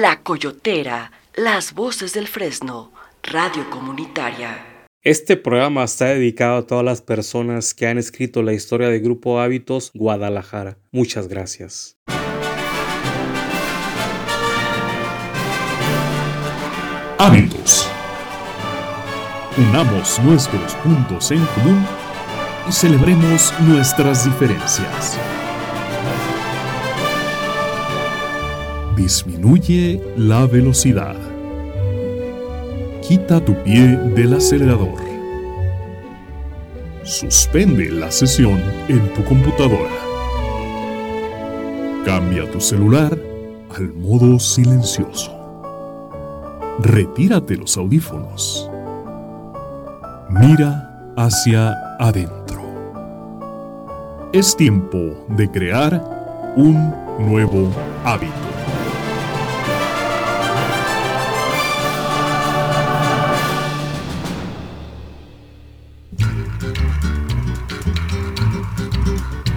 La 0.00 0.22
Coyotera, 0.22 1.12
las 1.34 1.74
voces 1.74 2.14
del 2.14 2.26
Fresno, 2.26 2.90
radio 3.22 3.68
comunitaria. 3.68 4.86
Este 5.02 5.36
programa 5.36 5.84
está 5.84 6.06
dedicado 6.06 6.56
a 6.56 6.66
todas 6.66 6.82
las 6.82 7.02
personas 7.02 7.74
que 7.74 7.86
han 7.86 7.98
escrito 7.98 8.42
la 8.42 8.54
historia 8.54 8.88
del 8.88 9.02
Grupo 9.02 9.40
Hábitos 9.40 9.90
Guadalajara. 9.92 10.78
Muchas 10.90 11.28
gracias. 11.28 11.98
Hábitos. 17.18 17.86
Unamos 19.58 20.18
nuestros 20.20 20.76
puntos 20.76 21.30
en 21.30 21.44
común 21.44 21.86
y 22.66 22.72
celebremos 22.72 23.52
nuestras 23.60 24.24
diferencias. 24.24 25.18
Disminuye 29.00 29.98
la 30.18 30.44
velocidad. 30.44 31.16
Quita 33.00 33.42
tu 33.42 33.54
pie 33.64 33.96
del 34.14 34.34
acelerador. 34.34 35.00
Suspende 37.02 37.90
la 37.90 38.10
sesión 38.10 38.60
en 38.88 39.00
tu 39.14 39.24
computadora. 39.24 40.00
Cambia 42.04 42.48
tu 42.50 42.60
celular 42.60 43.18
al 43.74 43.94
modo 43.94 44.38
silencioso. 44.38 45.32
Retírate 46.80 47.56
los 47.56 47.78
audífonos. 47.78 48.70
Mira 50.28 51.14
hacia 51.16 51.72
adentro. 51.98 52.60
Es 54.34 54.54
tiempo 54.54 55.24
de 55.28 55.50
crear 55.50 56.52
un 56.54 56.94
nuevo 57.18 57.70
hábito. 58.04 58.49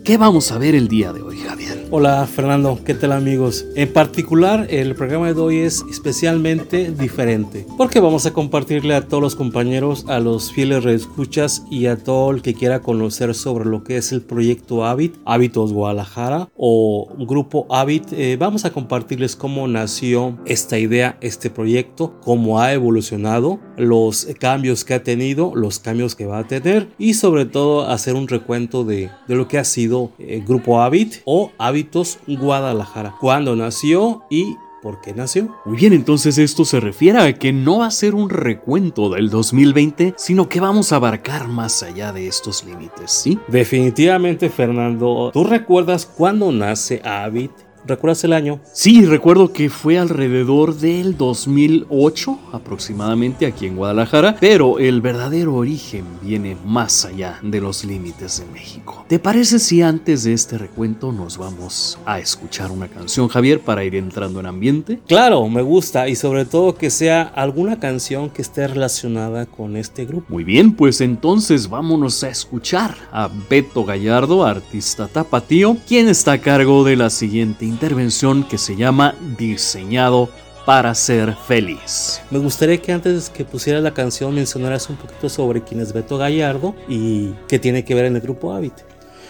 ¿Qué 0.08 0.16
vamos 0.16 0.50
a 0.52 0.56
ver 0.56 0.74
el 0.74 0.88
día 0.88 1.12
de 1.12 1.20
hoy, 1.20 1.36
Javier? 1.36 1.86
Hola 1.90 2.26
Fernando, 2.26 2.78
¿qué 2.82 2.94
tal 2.94 3.12
amigos? 3.12 3.66
En 3.74 3.92
particular, 3.92 4.66
el 4.70 4.94
programa 4.94 5.32
de 5.32 5.40
hoy 5.40 5.58
es 5.58 5.84
especialmente 5.90 6.90
diferente 6.90 7.66
porque 7.76 8.00
vamos 8.00 8.24
a 8.24 8.32
compartirle 8.32 8.94
a 8.94 9.06
todos 9.06 9.22
los 9.22 9.36
compañeros, 9.36 10.06
a 10.08 10.18
los 10.18 10.50
fieles 10.52 10.84
reescuchas 10.84 11.64
y 11.70 11.86
a 11.86 11.96
todo 11.96 12.30
el 12.30 12.40
que 12.40 12.54
quiera 12.54 12.80
conocer 12.80 13.34
sobre 13.34 13.66
lo 13.66 13.84
que 13.84 13.98
es 13.98 14.12
el 14.12 14.22
proyecto 14.22 14.86
Habit, 14.86 15.16
Hábitos 15.26 15.74
Guadalajara 15.74 16.48
o 16.56 17.08
Grupo 17.18 17.66
Habit. 17.70 18.12
Eh, 18.12 18.36
vamos 18.38 18.64
a 18.64 18.72
compartirles 18.72 19.36
cómo 19.36 19.68
nació 19.68 20.38
esta 20.46 20.78
idea, 20.78 21.18
este 21.20 21.50
proyecto, 21.50 22.18
cómo 22.22 22.60
ha 22.60 22.72
evolucionado, 22.72 23.60
los 23.76 24.26
cambios 24.38 24.84
que 24.84 24.94
ha 24.94 25.02
tenido, 25.02 25.54
los 25.54 25.78
cambios 25.78 26.14
que 26.14 26.26
va 26.26 26.38
a 26.38 26.46
tener 26.46 26.88
y 26.98 27.14
sobre 27.14 27.44
todo 27.44 27.88
hacer 27.88 28.14
un 28.14 28.28
recuento 28.28 28.84
de, 28.84 29.10
de 29.26 29.34
lo 29.34 29.48
que 29.48 29.58
ha 29.58 29.64
sido 29.64 29.97
eh, 30.18 30.42
Grupo 30.46 30.80
Habit 30.80 31.16
o 31.24 31.52
Habit 31.58 31.96
Guadalajara. 32.26 33.16
¿Cuándo 33.20 33.56
nació 33.56 34.22
y 34.30 34.56
¿Por 34.82 35.00
qué 35.00 35.12
nació? 35.12 35.56
Muy 35.64 35.76
bien, 35.76 35.92
entonces 35.92 36.38
esto 36.38 36.64
se 36.64 36.78
refiere 36.78 37.18
a 37.18 37.32
que 37.32 37.52
no 37.52 37.78
va 37.80 37.86
a 37.86 37.90
ser 37.90 38.14
un 38.14 38.30
recuento 38.30 39.10
del 39.10 39.28
2020, 39.28 40.14
sino 40.16 40.48
que 40.48 40.60
vamos 40.60 40.92
a 40.92 40.96
abarcar 40.96 41.48
más 41.48 41.82
allá 41.82 42.12
de 42.12 42.28
estos 42.28 42.64
límites, 42.64 43.10
¿sí? 43.10 43.38
Definitivamente, 43.48 44.48
Fernando. 44.48 45.30
¿Tú 45.32 45.42
recuerdas 45.42 46.06
cuándo 46.06 46.52
nace 46.52 47.02
Habit 47.04 47.50
¿Recuerdas 47.88 48.22
el 48.24 48.34
año? 48.34 48.60
Sí, 48.70 49.06
recuerdo 49.06 49.50
que 49.50 49.70
fue 49.70 49.98
alrededor 49.98 50.76
del 50.76 51.16
2008 51.16 52.38
aproximadamente 52.52 53.46
aquí 53.46 53.64
en 53.64 53.76
Guadalajara, 53.76 54.36
pero 54.38 54.78
el 54.78 55.00
verdadero 55.00 55.54
origen 55.54 56.04
viene 56.22 56.54
más 56.66 57.06
allá 57.06 57.38
de 57.42 57.62
los 57.62 57.86
límites 57.86 58.40
de 58.40 58.52
México. 58.52 59.06
¿Te 59.08 59.18
parece 59.18 59.58
si 59.58 59.80
antes 59.80 60.24
de 60.24 60.34
este 60.34 60.58
recuento 60.58 61.12
nos 61.12 61.38
vamos 61.38 61.98
a 62.04 62.18
escuchar 62.18 62.70
una 62.70 62.88
canción, 62.88 63.26
Javier, 63.28 63.60
para 63.60 63.84
ir 63.84 63.94
entrando 63.94 64.40
en 64.40 64.44
ambiente? 64.44 65.00
Claro, 65.08 65.48
me 65.48 65.62
gusta 65.62 66.10
y 66.10 66.14
sobre 66.14 66.44
todo 66.44 66.74
que 66.74 66.90
sea 66.90 67.22
alguna 67.22 67.80
canción 67.80 68.28
que 68.28 68.42
esté 68.42 68.68
relacionada 68.68 69.46
con 69.46 69.78
este 69.78 70.04
grupo. 70.04 70.26
Muy 70.28 70.44
bien, 70.44 70.74
pues 70.74 71.00
entonces 71.00 71.70
vámonos 71.70 72.22
a 72.22 72.28
escuchar 72.28 72.94
a 73.10 73.30
Beto 73.48 73.86
Gallardo, 73.86 74.44
artista 74.44 75.08
tapatío, 75.08 75.78
quien 75.88 76.08
está 76.08 76.32
a 76.32 76.38
cargo 76.38 76.84
de 76.84 76.96
la 76.96 77.08
siguiente 77.08 77.64
intervención 77.78 78.42
que 78.42 78.58
se 78.58 78.74
llama 78.74 79.14
Diseñado 79.38 80.28
para 80.66 80.92
ser 80.96 81.36
feliz. 81.46 82.20
Me 82.28 82.40
gustaría 82.40 82.82
que 82.82 82.90
antes 82.90 83.30
que 83.30 83.44
pusieras 83.44 83.84
la 83.84 83.94
canción 83.94 84.34
mencionaras 84.34 84.90
un 84.90 84.96
poquito 84.96 85.28
sobre 85.28 85.62
quién 85.62 85.80
es 85.80 85.92
Beto 85.92 86.18
Gallardo 86.18 86.74
y 86.88 87.34
qué 87.46 87.60
tiene 87.60 87.84
que 87.84 87.94
ver 87.94 88.06
en 88.06 88.16
el 88.16 88.20
grupo 88.20 88.52
Habit 88.52 88.74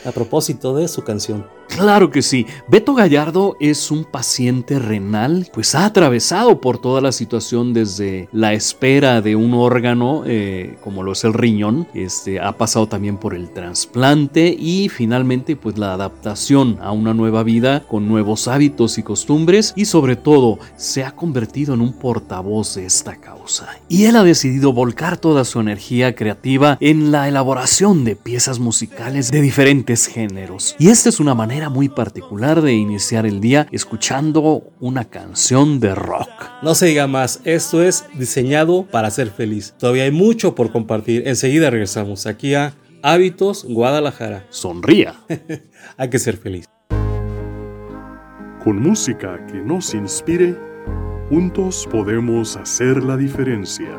a 0.06 0.12
propósito 0.12 0.74
de 0.74 0.88
su 0.88 1.04
canción. 1.04 1.57
Claro 1.68 2.10
que 2.10 2.22
sí. 2.22 2.46
Beto 2.66 2.94
Gallardo 2.94 3.56
es 3.60 3.90
un 3.90 4.04
paciente 4.04 4.78
renal, 4.78 5.48
pues 5.52 5.74
ha 5.74 5.84
atravesado 5.84 6.60
por 6.60 6.78
toda 6.78 7.00
la 7.00 7.12
situación 7.12 7.72
desde 7.72 8.28
la 8.32 8.52
espera 8.52 9.20
de 9.20 9.36
un 9.36 9.54
órgano, 9.54 10.22
eh, 10.26 10.76
como 10.82 11.02
lo 11.02 11.12
es 11.12 11.24
el 11.24 11.34
riñón, 11.34 11.86
este, 11.94 12.40
ha 12.40 12.56
pasado 12.56 12.88
también 12.88 13.16
por 13.16 13.34
el 13.34 13.50
trasplante 13.50 14.56
y 14.58 14.88
finalmente 14.88 15.56
pues 15.56 15.78
la 15.78 15.92
adaptación 15.92 16.78
a 16.80 16.92
una 16.92 17.14
nueva 17.14 17.42
vida 17.42 17.84
con 17.86 18.08
nuevos 18.08 18.48
hábitos 18.48 18.98
y 18.98 19.02
costumbres 19.02 19.72
y 19.76 19.84
sobre 19.84 20.16
todo 20.16 20.58
se 20.76 21.04
ha 21.04 21.12
convertido 21.12 21.74
en 21.74 21.80
un 21.80 21.92
portavoz 21.92 22.74
de 22.74 22.86
esta 22.86 23.16
causa. 23.16 23.68
Y 23.88 24.04
él 24.04 24.16
ha 24.16 24.24
decidido 24.24 24.72
volcar 24.72 25.16
toda 25.16 25.44
su 25.44 25.60
energía 25.60 26.14
creativa 26.14 26.76
en 26.80 27.12
la 27.12 27.28
elaboración 27.28 28.04
de 28.04 28.16
piezas 28.16 28.58
musicales 28.58 29.30
de 29.30 29.40
diferentes 29.40 30.06
géneros. 30.06 30.74
Y 30.78 30.88
esta 30.88 31.08
es 31.08 31.20
una 31.20 31.34
manera 31.34 31.57
manera 31.58 31.70
muy 31.70 31.88
particular 31.88 32.62
de 32.62 32.72
iniciar 32.72 33.26
el 33.26 33.40
día 33.40 33.66
escuchando 33.72 34.70
una 34.78 35.06
canción 35.06 35.80
de 35.80 35.92
rock. 35.92 36.28
No 36.62 36.76
se 36.76 36.86
diga 36.86 37.08
más, 37.08 37.40
esto 37.42 37.82
es 37.82 38.04
diseñado 38.14 38.86
para 38.86 39.10
ser 39.10 39.28
feliz. 39.30 39.74
Todavía 39.76 40.04
hay 40.04 40.12
mucho 40.12 40.54
por 40.54 40.70
compartir. 40.70 41.26
Enseguida 41.26 41.68
regresamos 41.68 42.26
aquí 42.26 42.54
a 42.54 42.74
Hábitos 43.02 43.64
Guadalajara. 43.64 44.46
Sonría. 44.50 45.16
hay 45.96 46.08
que 46.08 46.20
ser 46.20 46.36
feliz. 46.36 46.66
Con 48.62 48.80
música 48.80 49.44
que 49.48 49.58
nos 49.58 49.94
inspire, 49.94 50.56
juntos 51.28 51.88
podemos 51.90 52.56
hacer 52.56 53.02
la 53.02 53.16
diferencia. 53.16 53.98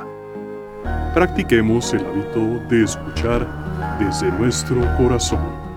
Practiquemos 1.14 1.94
el 1.94 2.06
hábito 2.06 2.40
de 2.70 2.86
escuchar 2.86 3.98
desde 4.00 4.32
nuestro 4.32 4.80
corazón. 4.96 5.69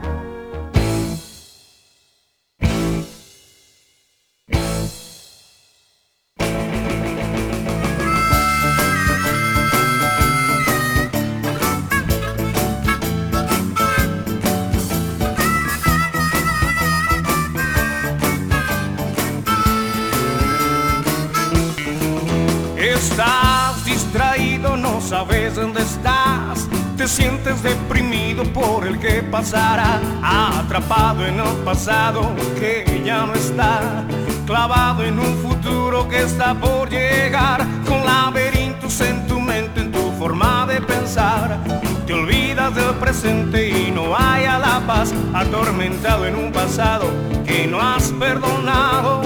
Que 32.61 33.03
ya 33.05 33.27
no 33.27 33.35
está, 33.35 34.05
clavado 34.47 35.03
en 35.03 35.19
un 35.19 35.37
futuro 35.39 36.09
que 36.09 36.23
está 36.23 36.55
por 36.55 36.89
llegar, 36.89 37.67
con 37.89 38.05
laberintos 38.05 39.01
en 39.01 39.27
tu 39.27 39.41
mente, 39.41 39.81
en 39.81 39.91
tu 39.91 40.13
forma 40.13 40.65
de 40.67 40.81
pensar. 40.81 41.59
Te 42.07 42.15
olvidas 42.15 42.73
del 42.77 42.95
presente 43.01 43.69
y 43.69 43.91
no 43.91 44.17
hay 44.17 44.45
la 44.45 44.81
paz, 44.87 45.13
atormentado 45.35 46.25
en 46.25 46.37
un 46.37 46.53
pasado 46.53 47.07
que 47.45 47.67
no 47.67 47.81
has 47.81 48.13
perdonado. 48.13 49.23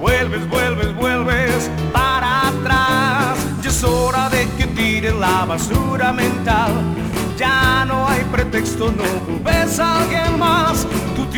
Vuelves, 0.00 0.48
vuelves, 0.48 0.92
vuelves 0.96 1.70
para 1.92 2.48
atrás. 2.48 3.36
Ya 3.62 3.70
es 3.70 3.84
hora 3.84 4.28
de 4.28 4.48
que 4.56 5.12
la 5.12 5.44
basura 5.44 6.12
mental. 6.12 6.72
Ya 7.36 7.84
no 7.84 8.08
hay 8.08 8.24
pretexto, 8.24 8.92
no 8.92 9.04
ves 9.44 9.78
a 9.78 10.02
alguien 10.02 10.38
más. 10.38 10.86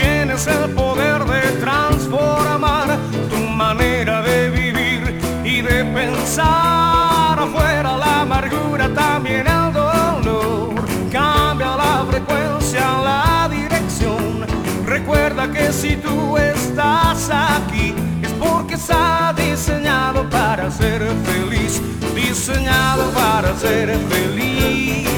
Tienes 0.04 0.46
el 0.46 0.70
poder 0.70 1.24
de 1.24 1.42
transformar 1.64 2.98
tu 3.30 3.38
manera 3.62 4.22
de 4.22 4.50
vivir 4.50 5.02
y 5.44 5.62
de 5.62 5.84
pensar. 5.98 7.38
Afuera 7.46 7.96
la 7.96 8.20
amargura, 8.22 8.88
también 8.92 9.46
el 9.46 9.72
dolor. 9.72 10.74
Cambia 11.10 11.76
la 11.76 12.04
frecuencia, 12.10 12.84
la 13.10 13.48
dirección. 13.50 14.46
Recuerda 14.86 15.50
que 15.50 15.72
si 15.72 15.96
tú 15.96 16.36
estás 16.36 17.30
aquí 17.30 17.94
es 18.22 18.32
porque 18.32 18.74
está 18.74 19.34
diseñado 19.36 20.28
para 20.30 20.70
ser 20.70 21.00
feliz 21.28 21.80
diseñado 22.14 23.10
para 23.12 23.56
ser 23.56 23.96
feliz, 24.10 25.08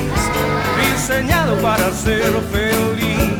diseñado 0.80 1.56
para 1.62 1.90
ser 1.92 2.32
feliz, 2.52 3.35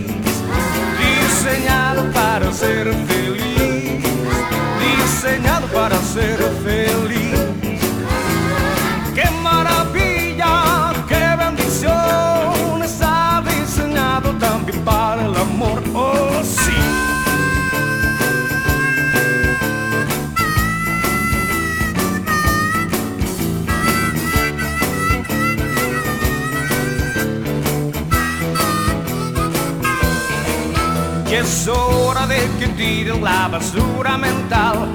que 32.76 32.82
tires 32.82 33.20
la 33.20 33.49
basura 33.49 34.17
mental. 34.17 34.88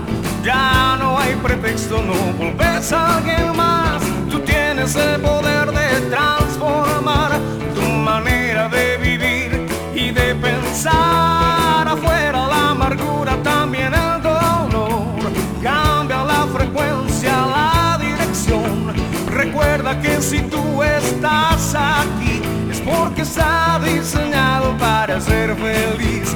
Ya 0.44 0.98
no 1.00 1.18
hay 1.18 1.36
pretexto, 1.36 2.02
no 2.02 2.14
volves 2.38 2.92
a 2.92 3.18
alguien 3.18 3.56
más. 3.56 4.02
Tú 4.30 4.40
tienes 4.40 4.96
el 4.96 5.22
poder 5.22 5.72
de 5.72 6.02
transformar 6.10 7.32
tu 7.76 7.82
manera 7.82 8.68
de 8.70 8.98
vivir 8.98 9.68
y 9.94 10.12
de 10.12 10.36
pensar. 10.36 11.88
Afuera 11.88 12.48
la 12.48 12.70
amargura, 12.72 13.38
también 13.44 13.94
el 13.94 14.22
dolor. 14.22 15.32
Cambia 15.62 16.24
la 16.24 16.48
frecuencia, 16.48 17.32
la 17.32 17.98
dirección. 18.00 18.94
Recuerda 19.28 20.00
que 20.02 20.22
si 20.22 20.42
tú 20.42 20.84
estás 20.84 21.76
aquí 21.76 22.42
porque 22.86 23.22
está 23.22 23.80
diseñado 23.84 24.76
para 24.78 25.22
ser 25.22 25.56
feliz, 25.56 26.36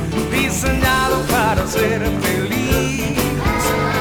diseñado 0.66 1.22
para 1.30 1.68
ser 1.68 2.02
feliz, 2.22 3.16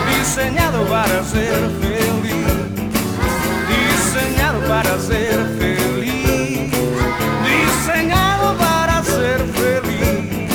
diseñado 0.09 0.85
para 0.87 1.23
ser 1.25 1.71
feliz, 1.81 2.47
diseñado 3.69 4.61
para 4.67 4.99
ser 4.99 5.39
feliz, 5.59 6.73
diseñado 7.45 8.57
para 8.57 9.03
ser 9.03 9.41
feliz. 9.59 10.51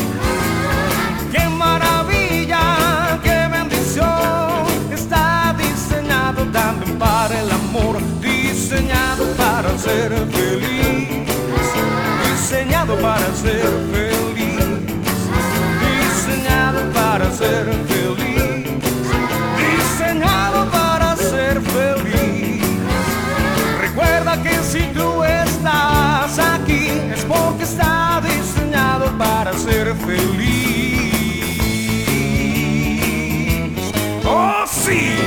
Qué 1.31 1.49
maravilla, 1.49 3.19
qué 3.23 3.47
bendición, 3.51 4.65
está 4.91 5.55
diseñado 5.57 6.45
también 6.51 6.97
para 6.97 7.39
el 7.39 7.51
amor, 7.51 7.97
diseñado 8.19 9.25
para 9.37 9.77
ser 9.77 10.11
feliz 10.31 11.29
diseñado 12.49 12.95
para 12.97 13.31
ser 13.35 13.69
feliz, 13.91 14.38
para 17.19 17.31
ser 17.33 17.65
feliz, 17.65 18.69
diseñado 19.57 20.71
para 20.71 21.17
ser 21.17 21.59
feliz. 21.59 22.63
Recuerda 23.81 24.41
que 24.41 24.55
si 24.63 24.83
tú 24.93 25.21
estás 25.25 26.39
aquí 26.39 26.87
es 27.13 27.25
porque 27.25 27.63
está 27.63 28.21
diseñado 28.23 29.11
para 29.17 29.51
ser 29.53 29.93
feliz. 29.95 30.33
Oh 34.25 34.63
sí. 34.65 35.17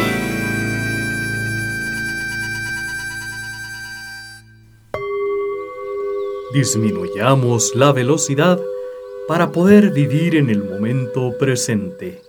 Disminuyamos 6.54 7.74
la 7.74 7.92
velocidad 7.92 8.58
para 9.28 9.52
poder 9.52 9.92
vivir 9.92 10.34
en 10.34 10.50
el 10.50 10.64
momento 10.64 11.36
presente. 11.38 12.20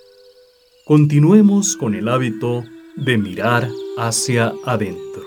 Continuemos 0.86 1.76
con 1.76 1.96
el 1.96 2.08
hábito 2.08 2.64
de 2.96 3.18
mirar 3.18 3.68
hacia 3.98 4.54
adentro. 4.66 5.24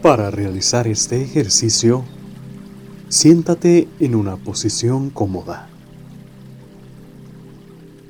Para 0.00 0.30
realizar 0.30 0.88
este 0.88 1.22
ejercicio, 1.22 2.04
siéntate 3.08 3.86
en 4.00 4.14
una 4.14 4.36
posición 4.36 5.10
cómoda. 5.10 5.68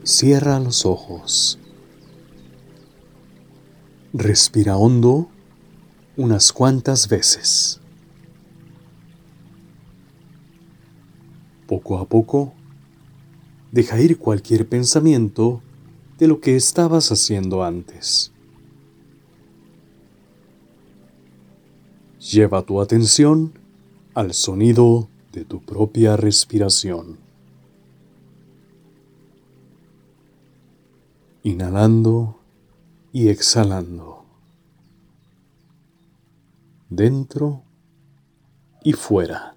Cierra 0.05 0.59
los 0.61 0.87
ojos. 0.87 1.59
Respira 4.13 4.77
hondo 4.77 5.29
unas 6.17 6.53
cuantas 6.53 7.09
veces. 7.09 7.82
Poco 11.73 11.97
a 11.97 12.05
poco, 12.05 12.53
deja 13.71 13.99
ir 13.99 14.19
cualquier 14.19 14.69
pensamiento 14.69 15.63
de 16.19 16.27
lo 16.27 16.39
que 16.39 16.55
estabas 16.55 17.11
haciendo 17.11 17.65
antes. 17.65 18.31
Lleva 22.21 22.61
tu 22.61 22.79
atención 22.79 23.55
al 24.13 24.35
sonido 24.35 25.09
de 25.33 25.47
tu 25.47 25.63
propia 25.65 26.19
respiración. 26.19 27.17
Inhalando 31.43 32.39
y 33.15 33.29
exhalando 33.29 34.27
dentro 36.91 37.63
y 38.85 38.93
fuera. 38.93 39.52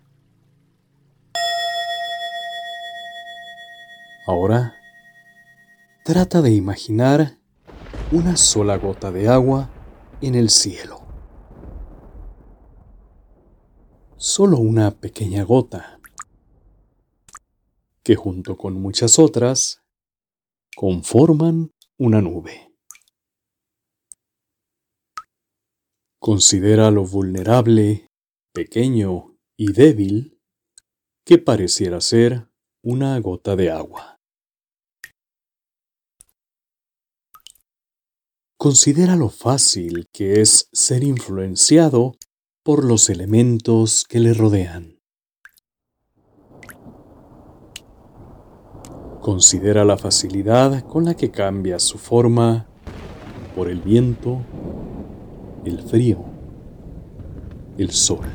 Ahora, 4.28 4.76
trata 6.04 6.42
de 6.42 6.52
imaginar 6.52 7.38
una 8.12 8.38
sola 8.38 8.76
gota 8.78 9.12
de 9.12 9.28
agua 9.28 9.70
en 10.20 10.34
el 10.34 10.50
cielo. 10.50 11.06
Solo 14.18 14.58
una 14.58 14.90
pequeña 14.90 15.44
gota 15.44 16.00
que 18.02 18.16
junto 18.16 18.58
con 18.58 18.82
muchas 18.82 19.20
otras 19.20 19.84
conforman 20.76 21.72
una 22.00 22.20
nube. 22.20 22.74
Considera 26.20 26.90
lo 26.90 27.06
vulnerable, 27.06 28.08
pequeño 28.54 29.38
y 29.56 29.72
débil 29.72 30.42
que 31.24 31.38
pareciera 31.38 32.02
ser 32.02 32.50
una 32.82 33.20
gota 33.20 33.56
de 33.56 33.70
agua. 33.70 34.15
Considera 38.66 39.16
lo 39.16 39.30
fácil 39.30 40.08
que 40.12 40.42
es 40.42 40.70
ser 40.74 41.04
influenciado 41.04 42.16
por 42.64 42.84
los 42.84 43.12
elementos 43.12 44.04
que 44.10 44.20
le 44.20 44.34
rodean. 44.34 44.98
Considera 49.22 49.86
la 49.86 50.00
facilidad 50.00 50.82
con 50.82 51.06
la 51.06 51.14
que 51.14 51.30
cambia 51.30 51.78
su 51.78 52.00
forma 52.00 52.66
por 53.56 53.70
el 53.70 53.82
viento, 53.82 54.42
el 55.64 55.84
frío, 55.84 56.26
el 57.78 57.92
sol. 57.92 58.26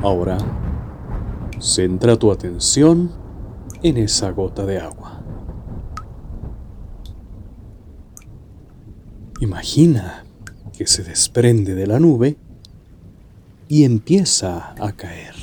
Ahora, 0.00 0.38
centra 1.58 2.16
tu 2.16 2.30
atención 2.30 3.10
en 3.82 3.96
esa 3.96 4.30
gota 4.30 4.64
de 4.64 4.78
agua. 4.78 5.05
Imagina 9.40 10.24
que 10.76 10.86
se 10.86 11.02
desprende 11.02 11.74
de 11.74 11.86
la 11.86 12.00
nube 12.00 12.36
y 13.68 13.84
empieza 13.84 14.74
a 14.78 14.92
caer. 14.92 15.34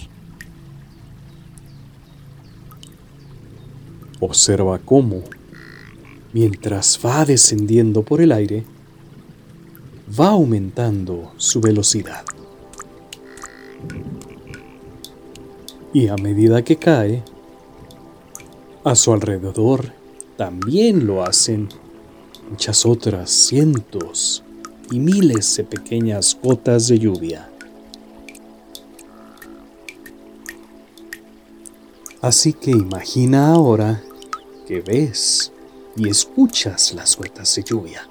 Observa 4.20 4.80
cómo, 4.80 5.22
mientras 6.34 7.00
va 7.06 7.24
descendiendo 7.26 8.04
por 8.04 8.22
el 8.22 8.32
aire, 8.32 8.64
va 10.20 10.30
aumentando 10.30 11.32
su 11.38 11.62
velocidad. 11.62 12.24
Y 15.94 16.08
a 16.08 16.16
medida 16.16 16.64
que 16.64 16.78
cae, 16.78 17.24
a 18.84 18.96
su 18.96 19.14
alrededor 19.14 19.94
también 20.36 21.06
lo 21.06 21.24
hacen 21.24 21.70
muchas 22.50 22.86
otras 22.86 23.30
cientos 23.30 24.44
y 24.92 25.00
miles 25.00 25.56
de 25.58 25.64
pequeñas 25.64 26.38
gotas 26.42 26.88
de 26.88 27.00
lluvia. 27.00 27.50
Así 32.22 32.54
que 32.54 32.72
imagina 32.72 33.52
ahora 33.52 34.02
que 34.66 34.80
ves 34.82 35.52
y 35.98 36.10
escuchas 36.10 36.94
las 36.94 37.18
gotas 37.18 37.54
de 37.56 37.64
lluvia, 37.64 38.08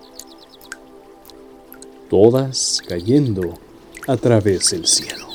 todas 2.10 2.82
cayendo 2.86 3.58
a 4.06 4.16
través 4.16 4.70
del 4.70 4.86
cielo. 4.86 5.26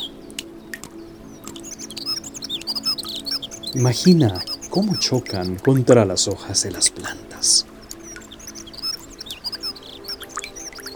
Imagina 3.73 4.43
cómo 4.69 4.95
chocan 4.95 5.57
contra 5.57 6.05
las 6.05 6.27
hojas 6.27 6.63
de 6.63 6.71
las 6.71 6.89
plantas. 6.89 7.65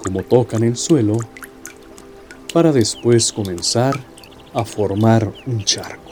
Cómo 0.04 0.24
tocan 0.24 0.64
el 0.64 0.78
suelo 0.78 1.18
para 2.54 2.72
después 2.72 3.32
comenzar 3.32 4.00
a 4.54 4.66
formar 4.66 5.32
un 5.46 5.64
charco. 5.64 6.12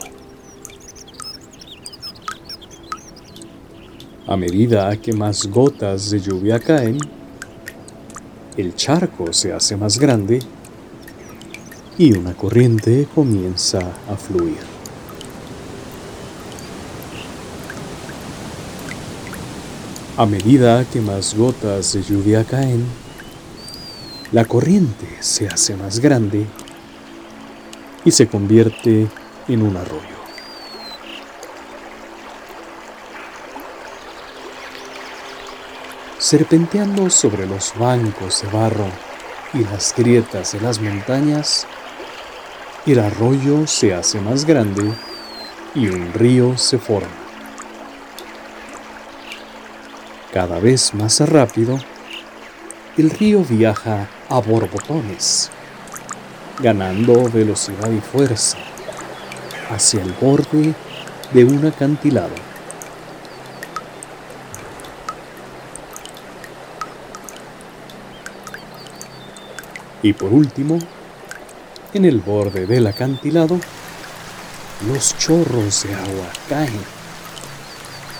A 4.26 4.36
medida 4.36 4.96
que 4.96 5.12
más 5.12 5.46
gotas 5.46 6.10
de 6.10 6.20
lluvia 6.20 6.60
caen, 6.60 6.98
el 8.56 8.74
charco 8.76 9.32
se 9.32 9.52
hace 9.52 9.76
más 9.76 9.98
grande 9.98 10.38
y 11.98 12.12
una 12.12 12.34
corriente 12.34 13.08
comienza 13.14 13.80
a 14.08 14.16
fluir. 14.16 14.58
A 20.16 20.26
medida 20.26 20.84
que 20.84 21.00
más 21.00 21.34
gotas 21.34 21.94
de 21.94 22.02
lluvia 22.02 22.44
caen, 22.44 22.84
la 24.32 24.44
corriente 24.44 25.08
se 25.20 25.48
hace 25.48 25.74
más 25.76 25.98
grande 25.98 26.46
y 28.04 28.12
se 28.12 28.28
convierte 28.28 29.08
en 29.48 29.62
un 29.62 29.76
arroyo. 29.76 30.20
Serpenteando 36.18 37.10
sobre 37.10 37.46
los 37.46 37.74
bancos 37.76 38.42
de 38.42 38.48
barro 38.48 38.86
y 39.52 39.64
las 39.64 39.92
grietas 39.96 40.52
de 40.52 40.60
las 40.60 40.80
montañas, 40.80 41.66
el 42.86 43.00
arroyo 43.00 43.66
se 43.66 43.94
hace 43.94 44.20
más 44.20 44.44
grande 44.44 44.92
y 45.74 45.88
un 45.88 46.12
río 46.12 46.56
se 46.56 46.78
forma. 46.78 47.08
Cada 50.32 50.60
vez 50.60 50.94
más 50.94 51.18
rápido, 51.28 51.80
el 52.96 53.10
río 53.10 53.42
viaja 53.42 54.08
a 54.30 54.40
borbotones, 54.40 55.50
ganando 56.60 57.28
velocidad 57.28 57.90
y 57.90 58.00
fuerza 58.00 58.58
hacia 59.70 60.02
el 60.02 60.12
borde 60.12 60.72
de 61.32 61.44
un 61.44 61.66
acantilado. 61.66 62.34
Y 70.02 70.12
por 70.12 70.32
último, 70.32 70.78
en 71.92 72.04
el 72.04 72.20
borde 72.20 72.66
del 72.66 72.86
acantilado, 72.86 73.58
los 74.86 75.18
chorros 75.18 75.82
de 75.82 75.94
agua 75.94 76.28
caen 76.48 76.80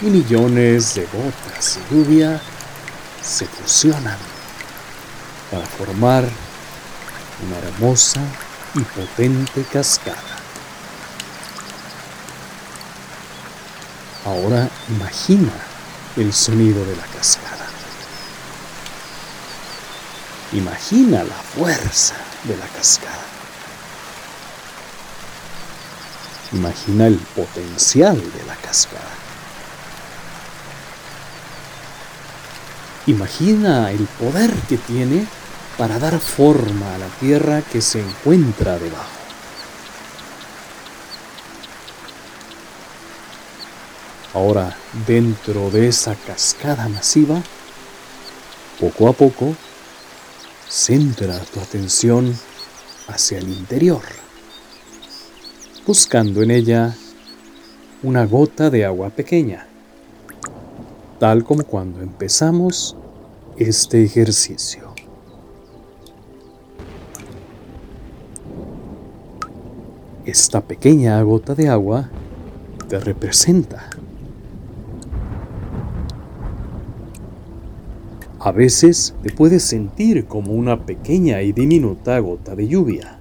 y 0.02 0.06
millones 0.06 0.96
de 0.96 1.06
gotas 1.06 1.78
de 1.88 1.96
lluvia 1.96 2.40
se 3.22 3.46
fusionan 3.46 4.39
para 5.50 5.66
formar 5.66 6.24
una 7.46 7.58
hermosa 7.58 8.20
y 8.74 8.80
potente 8.80 9.64
cascada. 9.64 10.18
Ahora 14.24 14.68
imagina 14.88 15.52
el 16.16 16.32
sonido 16.32 16.84
de 16.84 16.94
la 16.94 17.04
cascada. 17.06 17.66
Imagina 20.52 21.24
la 21.24 21.34
fuerza 21.34 22.16
de 22.44 22.56
la 22.56 22.66
cascada. 22.66 23.24
Imagina 26.52 27.06
el 27.06 27.16
potencial 27.16 28.16
de 28.16 28.44
la 28.44 28.56
cascada. 28.56 29.04
Imagina 33.06 33.90
el 33.90 34.06
poder 34.18 34.52
que 34.68 34.76
tiene 34.76 35.26
para 35.80 35.98
dar 35.98 36.20
forma 36.20 36.94
a 36.94 36.98
la 36.98 37.06
tierra 37.06 37.62
que 37.62 37.80
se 37.80 38.02
encuentra 38.02 38.78
debajo. 38.78 39.18
Ahora, 44.34 44.76
dentro 45.06 45.70
de 45.70 45.88
esa 45.88 46.14
cascada 46.16 46.86
masiva, 46.90 47.42
poco 48.78 49.08
a 49.08 49.14
poco, 49.14 49.56
centra 50.68 51.38
tu 51.46 51.60
atención 51.60 52.38
hacia 53.08 53.38
el 53.38 53.48
interior, 53.48 54.02
buscando 55.86 56.42
en 56.42 56.50
ella 56.50 56.94
una 58.02 58.26
gota 58.26 58.68
de 58.68 58.84
agua 58.84 59.08
pequeña, 59.08 59.66
tal 61.18 61.42
como 61.42 61.64
cuando 61.64 62.02
empezamos 62.02 62.96
este 63.56 64.04
ejercicio. 64.04 64.89
esta 70.26 70.60
pequeña 70.60 71.20
gota 71.22 71.54
de 71.54 71.68
agua 71.68 72.10
te 72.88 72.98
representa. 73.00 73.88
A 78.38 78.52
veces 78.52 79.14
te 79.22 79.30
puedes 79.30 79.62
sentir 79.62 80.26
como 80.26 80.52
una 80.52 80.84
pequeña 80.84 81.42
y 81.42 81.52
diminuta 81.52 82.18
gota 82.18 82.54
de 82.54 82.68
lluvia. 82.68 83.18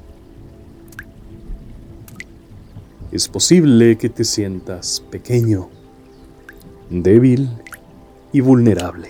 Es 3.12 3.28
posible 3.28 3.98
que 3.98 4.10
te 4.10 4.24
sientas 4.24 5.04
pequeño, 5.10 5.70
débil 6.90 7.50
y 8.32 8.42
vulnerable. 8.42 9.10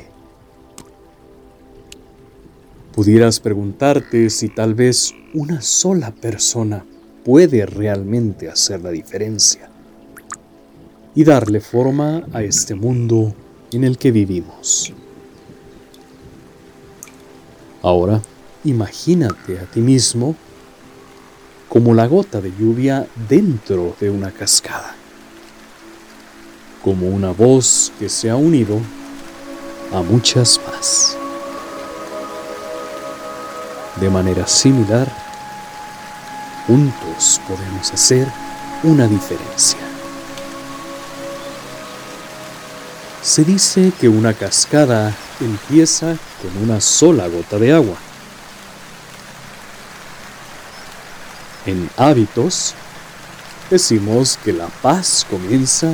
Pudieras 2.95 3.39
preguntarte 3.39 4.29
si 4.29 4.49
tal 4.49 4.73
vez 4.73 5.13
una 5.33 5.61
sola 5.61 6.11
persona 6.11 6.85
puede 7.23 7.65
realmente 7.65 8.49
hacer 8.49 8.81
la 8.81 8.89
diferencia 8.91 9.69
y 11.15 11.23
darle 11.23 11.59
forma 11.59 12.23
a 12.33 12.43
este 12.43 12.75
mundo 12.75 13.33
en 13.71 13.83
el 13.83 13.97
que 13.97 14.11
vivimos. 14.11 14.93
Ahora, 17.81 18.21
imagínate 18.63 19.59
a 19.59 19.65
ti 19.65 19.79
mismo 19.79 20.35
como 21.67 21.93
la 21.93 22.07
gota 22.07 22.41
de 22.41 22.51
lluvia 22.51 23.07
dentro 23.27 23.95
de 23.99 24.09
una 24.09 24.31
cascada, 24.31 24.95
como 26.83 27.07
una 27.07 27.31
voz 27.31 27.91
que 27.99 28.09
se 28.09 28.29
ha 28.29 28.35
unido 28.35 28.79
a 29.93 30.01
muchas 30.01 30.59
más. 30.67 31.15
De 34.01 34.09
manera 34.09 34.47
similar, 34.47 35.28
Juntos 36.69 37.41
podemos 37.47 37.91
hacer 37.91 38.27
una 38.83 39.07
diferencia. 39.07 39.79
Se 43.23 43.43
dice 43.43 43.91
que 43.99 44.07
una 44.07 44.35
cascada 44.35 45.11
empieza 45.39 46.15
con 46.39 46.63
una 46.63 46.79
sola 46.79 47.27
gota 47.27 47.57
de 47.57 47.73
agua. 47.73 47.95
En 51.65 51.89
hábitos, 51.97 52.75
decimos 53.71 54.37
que 54.45 54.53
la 54.53 54.67
paz 54.67 55.25
comienza 55.27 55.91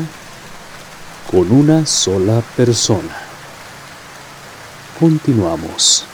con 1.31 1.53
una 1.53 1.85
sola 1.85 2.41
persona. 2.57 3.15
Continuamos. 4.99 6.05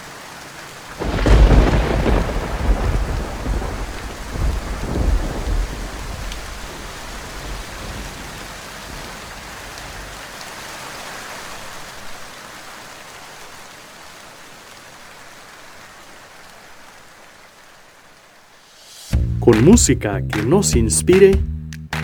Con 19.52 19.66
música 19.66 20.26
que 20.26 20.44
nos 20.44 20.78
inspire, 20.78 21.38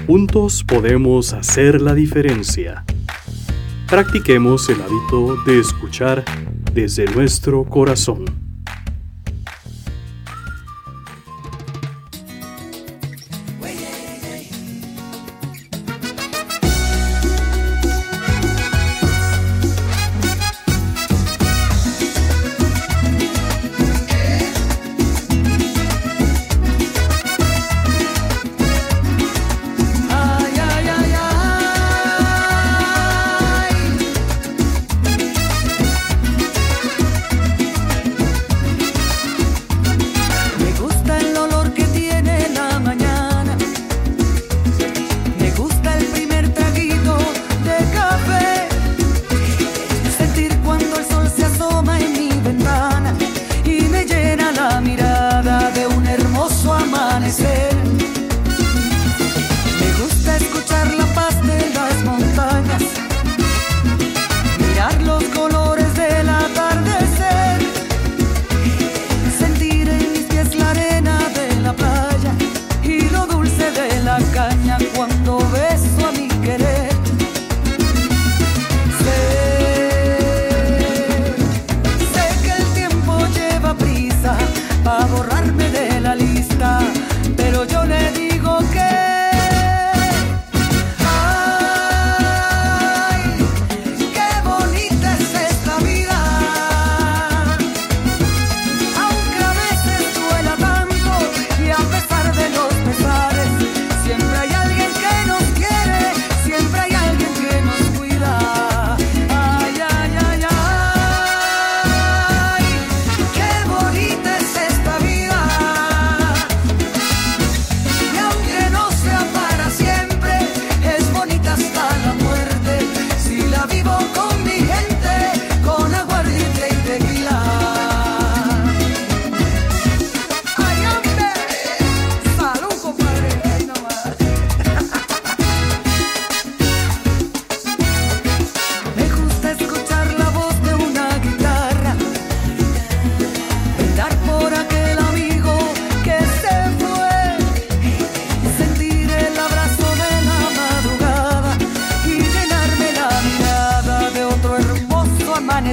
juntos 0.06 0.66
podemos 0.68 1.32
hacer 1.32 1.82
la 1.82 1.94
diferencia. 1.94 2.84
Practiquemos 3.88 4.68
el 4.68 4.82
hábito 4.82 5.38
de 5.46 5.58
escuchar 5.62 6.25
desde 6.74 7.06
nuestro 7.06 7.63
corazón. 7.63 8.47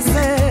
amanecer. 0.09 0.44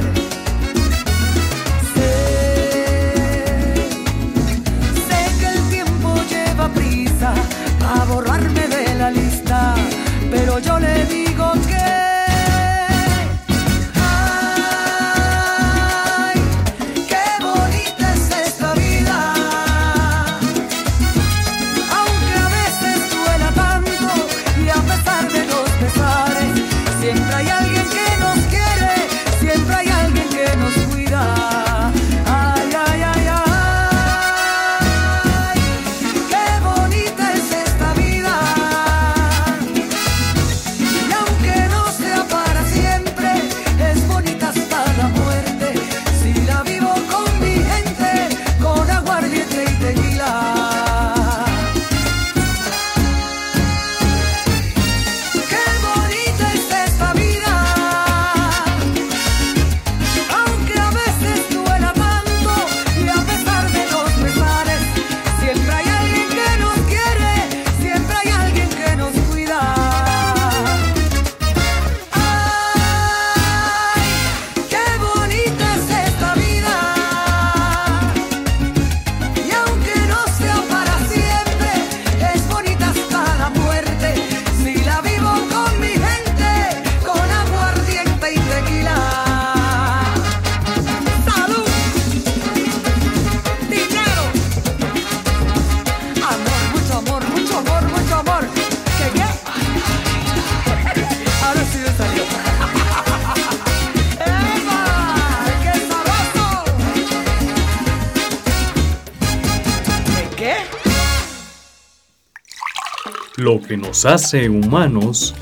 Lo 113.54 113.62
que 113.62 113.78
nos 113.78 114.04
hace 114.04 114.50
humanos 114.50 115.36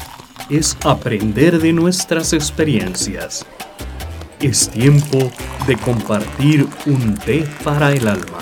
es 0.49 0.75
aprender 0.83 1.61
de 1.61 1.71
nuestras 1.71 2.33
experiencias. 2.33 3.45
Es 4.41 4.67
tiempo 4.67 5.31
de 5.65 5.77
compartir 5.77 6.67
un 6.87 7.15
té 7.15 7.47
para 7.63 7.93
el 7.93 8.05
alma. 8.09 8.39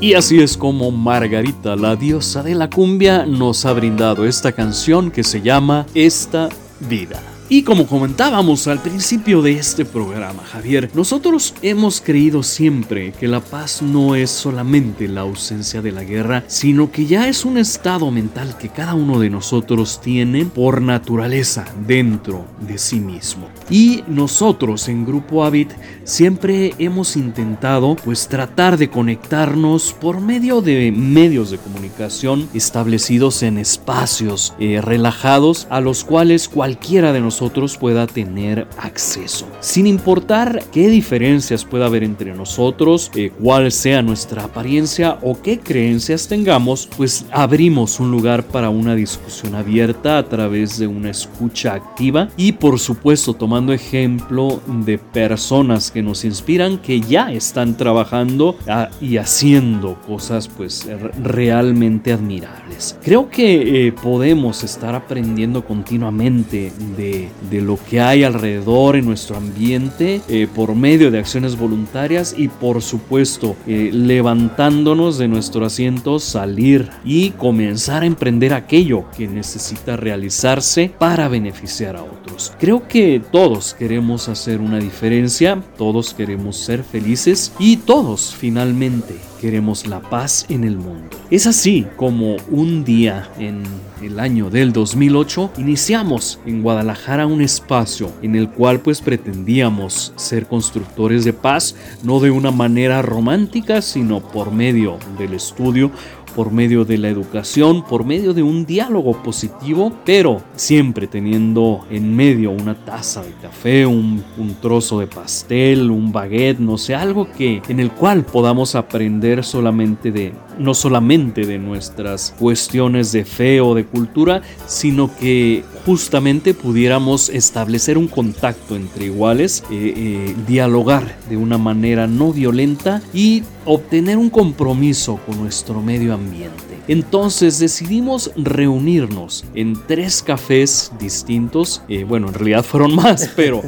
Y 0.00 0.14
así 0.14 0.40
es 0.40 0.56
como 0.56 0.92
Margarita, 0.92 1.74
la 1.74 1.96
diosa 1.96 2.44
de 2.44 2.54
la 2.54 2.70
cumbia, 2.70 3.26
nos 3.26 3.66
ha 3.66 3.72
brindado 3.72 4.24
esta 4.24 4.52
canción 4.52 5.10
que 5.10 5.24
se 5.24 5.40
llama 5.42 5.84
Esta 5.96 6.48
vida. 6.78 7.20
Y 7.48 7.62
como 7.62 7.86
comentábamos 7.86 8.66
al 8.66 8.82
principio 8.82 9.40
de 9.40 9.52
este 9.52 9.84
programa, 9.84 10.42
Javier, 10.42 10.90
nosotros 10.94 11.54
hemos 11.62 12.00
creído 12.00 12.42
siempre 12.42 13.12
que 13.12 13.28
la 13.28 13.38
paz 13.38 13.82
no 13.82 14.16
es 14.16 14.30
solamente 14.30 15.06
la 15.06 15.20
ausencia 15.20 15.80
de 15.80 15.92
la 15.92 16.02
guerra, 16.02 16.42
sino 16.48 16.90
que 16.90 17.06
ya 17.06 17.28
es 17.28 17.44
un 17.44 17.56
estado 17.56 18.10
mental 18.10 18.58
que 18.58 18.68
cada 18.68 18.94
uno 18.94 19.20
de 19.20 19.30
nosotros 19.30 20.00
tiene 20.00 20.44
por 20.44 20.82
naturaleza 20.82 21.66
dentro 21.86 22.46
de 22.58 22.78
sí 22.78 22.98
mismo. 22.98 23.48
Y 23.68 24.04
nosotros 24.06 24.88
en 24.88 25.04
Grupo 25.04 25.44
Habit 25.44 25.72
siempre 26.04 26.74
hemos 26.78 27.16
intentado 27.16 27.96
pues 28.04 28.28
tratar 28.28 28.78
de 28.78 28.88
conectarnos 28.90 29.92
por 29.92 30.20
medio 30.20 30.60
de 30.60 30.92
medios 30.92 31.50
de 31.50 31.58
comunicación 31.58 32.48
establecidos 32.54 33.42
en 33.42 33.58
espacios 33.58 34.54
eh, 34.58 34.80
relajados 34.80 35.66
a 35.70 35.80
los 35.80 36.04
cuales 36.04 36.48
cualquiera 36.48 37.12
de 37.12 37.20
nosotros 37.20 37.76
pueda 37.76 38.06
tener 38.06 38.68
acceso. 38.78 39.46
Sin 39.60 39.86
importar 39.86 40.62
qué 40.72 40.88
diferencias 40.88 41.64
pueda 41.64 41.86
haber 41.86 42.04
entre 42.04 42.34
nosotros, 42.34 43.10
eh, 43.14 43.30
cuál 43.30 43.72
sea 43.72 44.02
nuestra 44.02 44.44
apariencia 44.44 45.18
o 45.22 45.40
qué 45.40 45.58
creencias 45.58 46.28
tengamos, 46.28 46.88
pues 46.96 47.26
abrimos 47.32 48.00
un 48.00 48.10
lugar 48.10 48.44
para 48.44 48.70
una 48.70 48.94
discusión 48.94 49.54
abierta 49.54 50.18
a 50.18 50.28
través 50.28 50.78
de 50.78 50.86
una 50.86 51.10
escucha 51.10 51.74
activa 51.74 52.28
y 52.36 52.52
por 52.52 52.78
supuesto 52.78 53.34
tomando 53.56 53.72
ejemplo 53.72 54.60
de 54.84 54.98
personas 54.98 55.90
que 55.90 56.02
nos 56.02 56.26
inspiran 56.26 56.76
que 56.76 57.00
ya 57.00 57.32
están 57.32 57.78
trabajando 57.78 58.58
ah, 58.68 58.90
y 59.00 59.16
haciendo 59.16 59.94
cosas 60.06 60.46
pues 60.46 60.86
realmente 61.22 62.12
admirables. 62.12 62.98
Creo 63.02 63.30
que 63.30 63.86
eh, 63.86 63.92
podemos 63.92 64.62
estar 64.62 64.94
aprendiendo 64.94 65.64
continuamente 65.64 66.70
de 66.98 67.16
de, 67.50 67.60
lo 67.60 67.78
que 67.88 68.00
hay 68.00 68.24
alrededor 68.24 68.96
en 68.96 69.06
nuestro 69.06 69.36
ambiente 69.36 70.20
eh, 70.28 70.46
por 70.52 70.74
medio 70.74 71.10
de 71.10 71.18
acciones 71.18 71.56
voluntarias 71.56 72.34
y 72.36 72.48
por 72.48 72.82
supuesto 72.82 73.56
eh, 73.66 73.90
levantándonos 73.92 75.18
de 75.18 75.28
nuestro 75.28 75.64
asiento, 75.64 76.18
salir 76.18 76.90
y 77.04 77.30
comenzar 77.30 78.02
a 78.02 78.06
emprender 78.06 78.54
aquello 78.54 79.04
que 79.16 79.26
necesita 79.26 79.96
realizarse 79.96 80.92
para 80.98 81.28
beneficiar 81.28 81.96
a 81.96 82.02
otros. 82.02 82.52
Creo 82.58 82.86
que 82.86 83.22
todos 83.46 83.74
queremos 83.74 84.28
hacer 84.28 84.60
una 84.60 84.80
diferencia, 84.80 85.62
todos 85.78 86.14
queremos 86.14 86.56
ser 86.56 86.82
felices 86.82 87.52
y 87.60 87.76
todos 87.76 88.34
finalmente 88.34 89.14
queremos 89.40 89.86
la 89.86 90.00
paz 90.00 90.46
en 90.48 90.64
el 90.64 90.76
mundo. 90.76 91.16
Es 91.30 91.46
así 91.46 91.86
como 91.94 92.34
un 92.50 92.82
día 92.82 93.30
en 93.38 93.62
el 94.02 94.18
año 94.18 94.50
del 94.50 94.72
2008 94.72 95.52
iniciamos 95.58 96.40
en 96.44 96.62
Guadalajara 96.62 97.26
un 97.26 97.40
espacio 97.40 98.10
en 98.20 98.34
el 98.34 98.50
cual 98.50 98.80
pues 98.80 99.00
pretendíamos 99.00 100.12
ser 100.16 100.46
constructores 100.46 101.24
de 101.24 101.32
paz, 101.32 101.76
no 102.02 102.18
de 102.18 102.32
una 102.32 102.50
manera 102.50 103.00
romántica, 103.00 103.80
sino 103.80 104.20
por 104.20 104.50
medio 104.50 104.98
del 105.18 105.34
estudio 105.34 105.92
por 106.36 106.52
medio 106.52 106.84
de 106.84 106.98
la 106.98 107.08
educación, 107.08 107.82
por 107.82 108.04
medio 108.04 108.34
de 108.34 108.42
un 108.42 108.66
diálogo 108.66 109.22
positivo, 109.22 109.90
pero 110.04 110.42
siempre 110.54 111.06
teniendo 111.06 111.86
en 111.90 112.14
medio 112.14 112.50
una 112.50 112.74
taza 112.74 113.22
de 113.22 113.32
café, 113.40 113.86
un, 113.86 114.22
trozo 114.60 115.00
de 115.00 115.06
pastel, 115.06 115.90
un 115.90 116.12
baguette, 116.12 116.58
no 116.58 116.76
sé, 116.76 116.94
algo 116.94 117.26
que 117.32 117.62
en 117.68 117.80
el 117.80 117.90
cual 117.90 118.26
podamos 118.26 118.74
aprender 118.74 119.44
solamente 119.44 120.12
de, 120.12 120.34
no 120.58 120.74
solamente 120.74 121.46
de 121.46 121.58
nuestras 121.58 122.34
cuestiones 122.38 123.12
de 123.12 123.24
fe 123.24 123.60
o 123.60 123.74
de 123.74 123.84
cultura, 123.84 124.42
sino 124.66 125.14
que 125.16 125.64
justamente 125.84 126.54
pudiéramos 126.54 127.28
establecer 127.28 127.98
un 127.98 128.08
contacto 128.08 128.76
entre 128.76 129.06
iguales, 129.06 129.62
eh, 129.70 129.94
eh, 129.96 130.36
dialogar 130.46 131.16
de 131.28 131.36
una 131.36 131.58
manera 131.58 132.06
no 132.06 132.32
violenta 132.32 133.02
y 133.12 133.42
obtener 133.64 134.18
un 134.18 134.30
compromiso 134.30 135.20
con 135.26 135.38
nuestro 135.38 135.82
medio 135.82 136.14
ambiente. 136.14 136.65
Entonces 136.88 137.58
decidimos 137.58 138.30
reunirnos 138.36 139.44
en 139.54 139.74
tres 139.86 140.22
cafés 140.22 140.92
distintos. 140.98 141.82
Eh, 141.88 142.04
bueno, 142.04 142.28
en 142.28 142.34
realidad 142.34 142.64
fueron 142.64 142.94
más, 142.94 143.30
pero, 143.36 143.62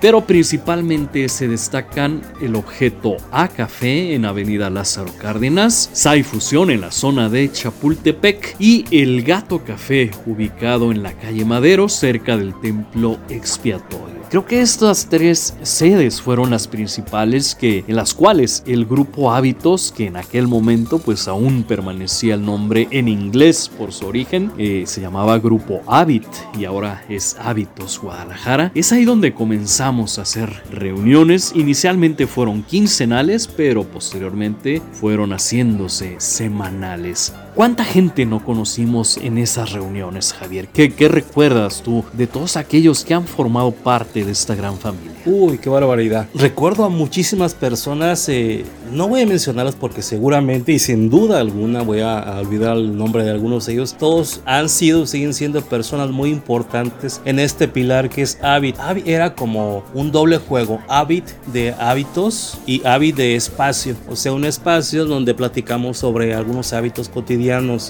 pero 0.00 0.22
principalmente 0.22 1.28
se 1.28 1.48
destacan 1.48 2.22
el 2.40 2.54
objeto 2.54 3.16
A 3.30 3.48
Café 3.48 4.14
en 4.14 4.24
Avenida 4.24 4.70
Lázaro 4.70 5.12
Cárdenas, 5.20 5.90
Sai 5.92 6.22
Fusión 6.22 6.70
en 6.70 6.80
la 6.80 6.92
zona 6.92 7.28
de 7.28 7.50
Chapultepec 7.50 8.56
y 8.58 8.84
el 8.90 9.22
Gato 9.22 9.64
Café 9.64 10.10
ubicado 10.26 10.90
en 10.90 11.02
la 11.02 11.12
calle 11.12 11.44
Madero 11.44 11.88
cerca 11.88 12.36
del 12.36 12.58
templo 12.60 13.18
expiatorio. 13.28 14.21
Creo 14.32 14.46
que 14.46 14.62
estas 14.62 15.08
tres 15.10 15.52
sedes 15.60 16.22
fueron 16.22 16.48
las 16.48 16.66
principales 16.66 17.54
que, 17.54 17.84
en 17.86 17.96
las 17.96 18.14
cuales 18.14 18.62
el 18.66 18.86
grupo 18.86 19.30
Hábitos, 19.30 19.92
que 19.94 20.06
en 20.06 20.16
aquel 20.16 20.48
momento 20.48 20.98
pues 20.98 21.28
aún 21.28 21.64
permanecía 21.64 22.32
el 22.32 22.42
nombre 22.42 22.88
en 22.92 23.08
inglés 23.08 23.70
por 23.76 23.92
su 23.92 24.06
origen, 24.06 24.50
eh, 24.56 24.84
se 24.86 25.02
llamaba 25.02 25.38
Grupo 25.38 25.82
Habit 25.86 26.24
y 26.58 26.64
ahora 26.64 27.04
es 27.10 27.36
Hábitos 27.40 28.00
Guadalajara, 28.00 28.72
es 28.74 28.90
ahí 28.90 29.04
donde 29.04 29.34
comenzamos 29.34 30.18
a 30.18 30.22
hacer 30.22 30.50
reuniones. 30.70 31.52
Inicialmente 31.54 32.26
fueron 32.26 32.62
quincenales, 32.62 33.46
pero 33.46 33.84
posteriormente 33.84 34.80
fueron 34.92 35.32
haciéndose 35.32 36.14
semanales. 36.16 37.34
¿Cuánta 37.54 37.84
gente 37.84 38.24
no 38.24 38.42
conocimos 38.42 39.18
en 39.18 39.36
esas 39.36 39.72
reuniones, 39.72 40.32
Javier? 40.32 40.68
¿Qué, 40.68 40.94
¿Qué, 40.94 41.08
recuerdas 41.08 41.82
tú 41.82 42.02
de 42.14 42.26
todos 42.26 42.56
aquellos 42.56 43.04
que 43.04 43.12
han 43.12 43.26
formado 43.26 43.72
parte 43.72 44.24
de 44.24 44.32
esta 44.32 44.54
gran 44.54 44.78
familia? 44.78 45.12
Uy, 45.26 45.58
qué 45.58 45.68
barbaridad. 45.68 46.26
Recuerdo 46.34 46.84
a 46.84 46.88
muchísimas 46.88 47.52
personas, 47.52 48.26
eh, 48.30 48.64
no 48.92 49.08
voy 49.08 49.22
a 49.22 49.26
mencionarlas 49.26 49.74
porque 49.74 50.02
seguramente 50.02 50.72
y 50.72 50.78
sin 50.78 51.10
duda 51.10 51.40
alguna 51.40 51.82
voy 51.82 52.00
a, 52.00 52.40
olvidar 52.40 52.76
el 52.76 52.96
nombre 52.96 53.24
de 53.24 53.30
algunos 53.30 53.66
de 53.66 53.74
ellos. 53.74 53.96
Todos 53.98 54.40
han 54.44 54.68
sido, 54.68 55.06
siguen 55.06 55.34
siendo 55.34 55.62
personas 55.62 56.10
muy 56.10 56.30
importantes 56.30 57.20
en 57.24 57.38
este 57.38 57.68
pilar 57.68 58.08
que 58.08 58.22
es 58.22 58.38
Habit. 58.42 58.78
Habit 58.78 59.06
era 59.06 59.34
como 59.34 59.84
un 59.94 60.12
doble 60.12 60.38
juego, 60.38 60.80
Habit 60.88 61.24
de 61.52 61.74
hábitos 61.78 62.58
y 62.66 62.84
Habit 62.86 63.16
de 63.16 63.36
espacio. 63.36 63.96
O 64.08 64.16
sea, 64.16 64.32
un 64.32 64.44
espacio 64.44 65.04
donde 65.04 65.34
platicamos 65.34 65.98
sobre 65.98 66.34
algunos 66.34 66.72
hábitos 66.72 67.08
cotidianos 67.08 67.42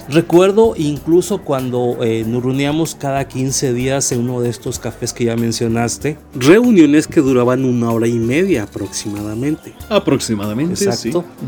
Recuerdo 0.09 0.73
incluso 0.77 1.39
cuando 1.39 1.97
eh, 2.01 2.23
nos 2.27 2.43
reuníamos 2.43 2.95
cada 2.95 3.27
15 3.27 3.73
días 3.73 4.11
en 4.11 4.19
uno 4.19 4.41
de 4.41 4.49
estos 4.49 4.79
cafés 4.79 5.13
que 5.13 5.25
ya 5.25 5.35
mencionaste, 5.35 6.17
reuniones 6.33 7.07
que 7.07 7.21
duraban 7.21 7.65
una 7.65 7.91
hora 7.91 8.07
y 8.07 8.13
media 8.13 8.63
aproximadamente. 8.63 9.73
Aproximadamente, 9.89 10.91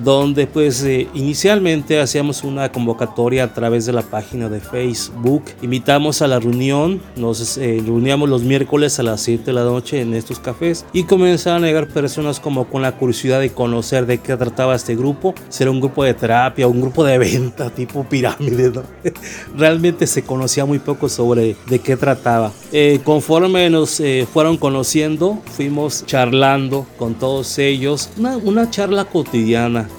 Donde 0.04 0.48
pues 0.48 0.84
eh, 0.84 1.08
inicialmente 1.14 2.00
hacíamos 2.00 2.44
una 2.44 2.72
convocatoria 2.72 3.46
a 3.46 3.54
través 3.54 3.86
de 3.86 3.94
la 3.94 4.02
página 4.02 4.50
de 4.50 4.60
Facebook, 4.60 5.44
invitamos 5.62 6.22
a 6.22 6.28
la 6.28 6.40
reunión, 6.40 7.02
nos 7.16 7.58
eh, 7.58 7.82
reuníamos 7.86 8.30
los 8.30 8.44
miércoles 8.44 9.00
a 9.00 9.04
las 9.04 9.22
7 9.22 9.44
de 9.46 9.54
la 9.54 9.64
noche 9.64 10.02
en 10.02 10.14
estos 10.14 10.40
cafés 10.40 10.86
y 10.94 11.04
comenzaron 11.04 11.64
a 11.64 11.68
llegar 11.68 11.88
personas 11.88 12.40
como 12.40 12.66
con 12.66 12.82
la 12.82 12.94
curiosidad 12.98 13.40
de 13.40 13.52
conocer 13.52 14.06
de 14.06 14.20
qué 14.20 14.36
trataba 14.38 14.76
este 14.76 14.96
grupo, 14.96 15.34
si 15.50 15.64
era 15.64 15.72
un 15.72 15.80
grupo 15.80 16.04
de 16.04 16.14
terapia, 16.14 16.68
un 16.68 16.82
grupo 16.82 17.04
de 17.04 17.18
venta, 17.18 17.70
tipo 17.76 18.04
pirámide, 18.04 18.72
Realmente 19.58 20.08
se 20.08 20.24
conocía 20.24 20.66
muy 20.66 20.80
poco 20.80 21.10
sobre 21.10 21.56
de 21.68 21.80
qué 21.80 21.98
trataba. 21.98 22.52
Eh, 22.72 23.00
conforme 23.04 23.70
nos 23.70 24.00
eh, 24.00 24.28
fueron 24.32 24.58
conociendo, 24.58 25.42
fuimos 25.46 26.06
charlando 26.06 26.86
con 26.98 27.16
todos 27.16 27.58
ellos, 27.58 28.10
una 28.18 28.70
charla 28.70 29.06
cotidiana 29.06 29.35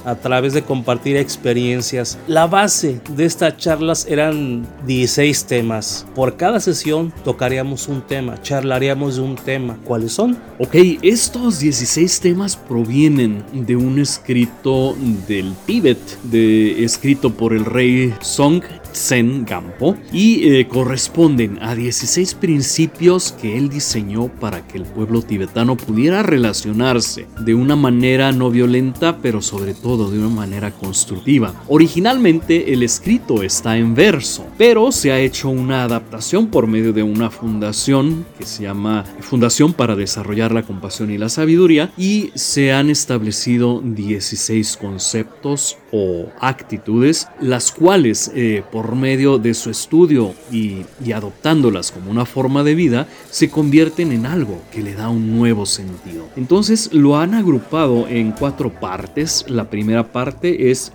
a 0.05 0.15
través 0.15 0.55
de 0.55 0.63
compartir 0.63 1.17
experiencias. 1.17 2.19
La 2.27 2.47
base 2.47 3.01
de 3.11 3.25
estas 3.25 3.57
charlas 3.57 4.07
eran 4.09 4.67
16 4.87 5.45
temas. 5.45 6.07
Por 6.15 6.37
cada 6.37 6.59
sesión 6.59 7.13
tocaríamos 7.25 7.89
un 7.89 8.01
tema, 8.01 8.41
charlaríamos 8.41 9.17
de 9.17 9.23
un 9.23 9.37
tema. 9.37 9.77
¿Cuáles 9.85 10.13
son? 10.13 10.39
Ok, 10.59 10.75
estos 11.03 11.61
16 11.61 12.21
temas 12.21 12.57
provienen 12.57 13.45
de 13.53 13.77
un 13.77 13.99
escrito 13.99 14.97
del 15.29 15.55
Tíbet, 15.67 15.99
de, 16.23 16.85
escrito 16.85 17.33
por 17.35 17.53
el 17.53 17.65
rey 17.65 18.15
Song 18.21 18.63
Zen 18.97 19.45
Gampo 19.45 19.97
y 20.13 20.49
eh, 20.49 20.67
corresponden 20.67 21.59
a 21.63 21.75
16 21.75 22.35
principios 22.35 23.33
que 23.33 23.57
él 23.57 23.69
diseñó 23.69 24.29
para 24.29 24.67
que 24.67 24.79
el 24.79 24.85
pueblo 24.85 25.23
tibetano 25.23 25.77
pudiera 25.77 26.23
relacionarse 26.23 27.27
de 27.41 27.55
una 27.55 27.77
manera 27.77 28.33
no 28.33 28.51
violenta, 28.51 29.19
pero 29.19 29.43
sobre 29.43 29.75
todo 29.75 30.11
de 30.11 30.19
una 30.19 30.29
manera 30.29 30.71
constructiva. 30.71 31.55
Originalmente 31.69 32.73
el 32.73 32.83
escrito 32.83 33.43
está 33.43 33.77
en 33.77 33.95
verso, 33.95 34.47
pero 34.57 34.91
se 34.91 35.13
ha 35.13 35.19
hecho 35.19 35.51
una 35.51 35.83
adaptación 35.83 36.47
por 36.49 36.67
medio 36.67 36.93
de 36.93 37.03
una 37.03 37.31
fundación 37.31 38.25
que 38.39 38.47
se 38.47 38.63
llama 38.63 39.05
Fundación 39.21 39.73
para 39.73 39.97
Desarrollar 39.97 40.53
la 40.53 40.63
Compasión 40.63 41.11
y 41.11 41.19
la 41.19 41.29
Sabiduría 41.29 41.93
y 41.99 42.31
se 42.35 42.73
han 42.73 42.89
establecido 42.89 43.83
16 43.85 44.77
conceptos 44.79 45.77
o 45.93 46.27
actitudes, 46.41 47.29
las 47.41 47.73
cuales 47.73 48.31
eh, 48.35 48.63
por 48.71 48.86
medio 48.95 49.39
de 49.39 49.55
su 49.55 49.71
estudio 49.71 50.35
y, 50.53 50.85
y 51.05 51.13
adoptándolas 51.13 51.91
como 51.91 52.11
una 52.11 52.27
forma 52.27 52.63
de 52.63 52.75
vida, 52.75 53.09
se 53.31 53.51
convierten 53.51 54.13
en 54.13 54.27
algo 54.27 54.63
que 54.71 54.83
le 54.83 54.95
da 54.95 55.09
un 55.09 55.37
nuevo 55.37 55.67
sentido. 55.67 56.29
Entonces 56.37 56.93
lo 56.93 57.19
han 57.19 57.35
agrupado 57.35 58.07
en 58.09 58.33
cuatro 58.33 58.73
partes. 58.73 59.45
La 59.49 59.69
primera 59.69 60.13
parte 60.13 60.71
es 60.71 60.93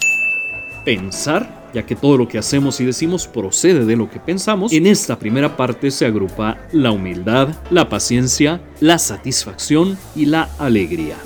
pensar, 0.85 1.69
ya 1.73 1.85
que 1.85 1.95
todo 1.95 2.17
lo 2.17 2.27
que 2.27 2.37
hacemos 2.37 2.79
y 2.81 2.85
decimos 2.85 3.27
procede 3.27 3.85
de 3.85 3.95
lo 3.95 4.09
que 4.09 4.19
pensamos. 4.19 4.73
En 4.73 4.85
esta 4.85 5.17
primera 5.17 5.55
parte 5.55 5.91
se 5.91 6.05
agrupa 6.05 6.57
la 6.71 6.91
humildad, 6.91 7.49
la 7.69 7.89
paciencia, 7.89 8.61
la 8.79 8.97
satisfacción 8.97 9.97
y 10.15 10.25
la 10.25 10.49
alegría. 10.59 11.17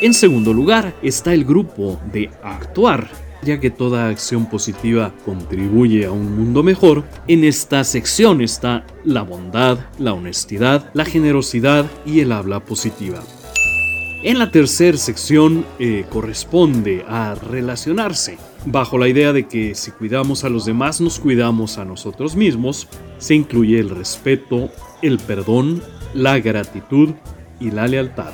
En 0.00 0.14
segundo 0.14 0.52
lugar 0.52 0.94
está 1.02 1.34
el 1.34 1.44
grupo 1.44 2.00
de 2.12 2.30
actuar, 2.42 3.08
ya 3.42 3.60
que 3.60 3.70
toda 3.70 4.08
acción 4.08 4.46
positiva 4.46 5.12
contribuye 5.24 6.06
a 6.06 6.12
un 6.12 6.36
mundo 6.36 6.62
mejor. 6.62 7.04
En 7.26 7.44
esta 7.44 7.84
sección 7.84 8.40
está 8.40 8.84
la 9.04 9.22
bondad, 9.22 9.78
la 9.98 10.12
honestidad, 10.12 10.90
la 10.94 11.04
generosidad 11.04 11.86
y 12.04 12.20
el 12.20 12.32
habla 12.32 12.60
positiva. 12.60 13.22
En 14.22 14.38
la 14.38 14.50
tercera 14.50 14.98
sección 14.98 15.64
eh, 15.78 16.04
corresponde 16.10 17.04
a 17.08 17.34
relacionarse, 17.34 18.36
bajo 18.66 18.98
la 18.98 19.08
idea 19.08 19.32
de 19.32 19.48
que 19.48 19.74
si 19.74 19.92
cuidamos 19.92 20.44
a 20.44 20.50
los 20.50 20.66
demás 20.66 21.00
nos 21.00 21.18
cuidamos 21.18 21.78
a 21.78 21.86
nosotros 21.86 22.36
mismos, 22.36 22.86
se 23.16 23.34
incluye 23.34 23.78
el 23.78 23.88
respeto, 23.88 24.68
el 25.00 25.18
perdón, 25.18 25.82
la 26.12 26.38
gratitud 26.38 27.14
y 27.60 27.70
la 27.70 27.88
lealtad. 27.88 28.32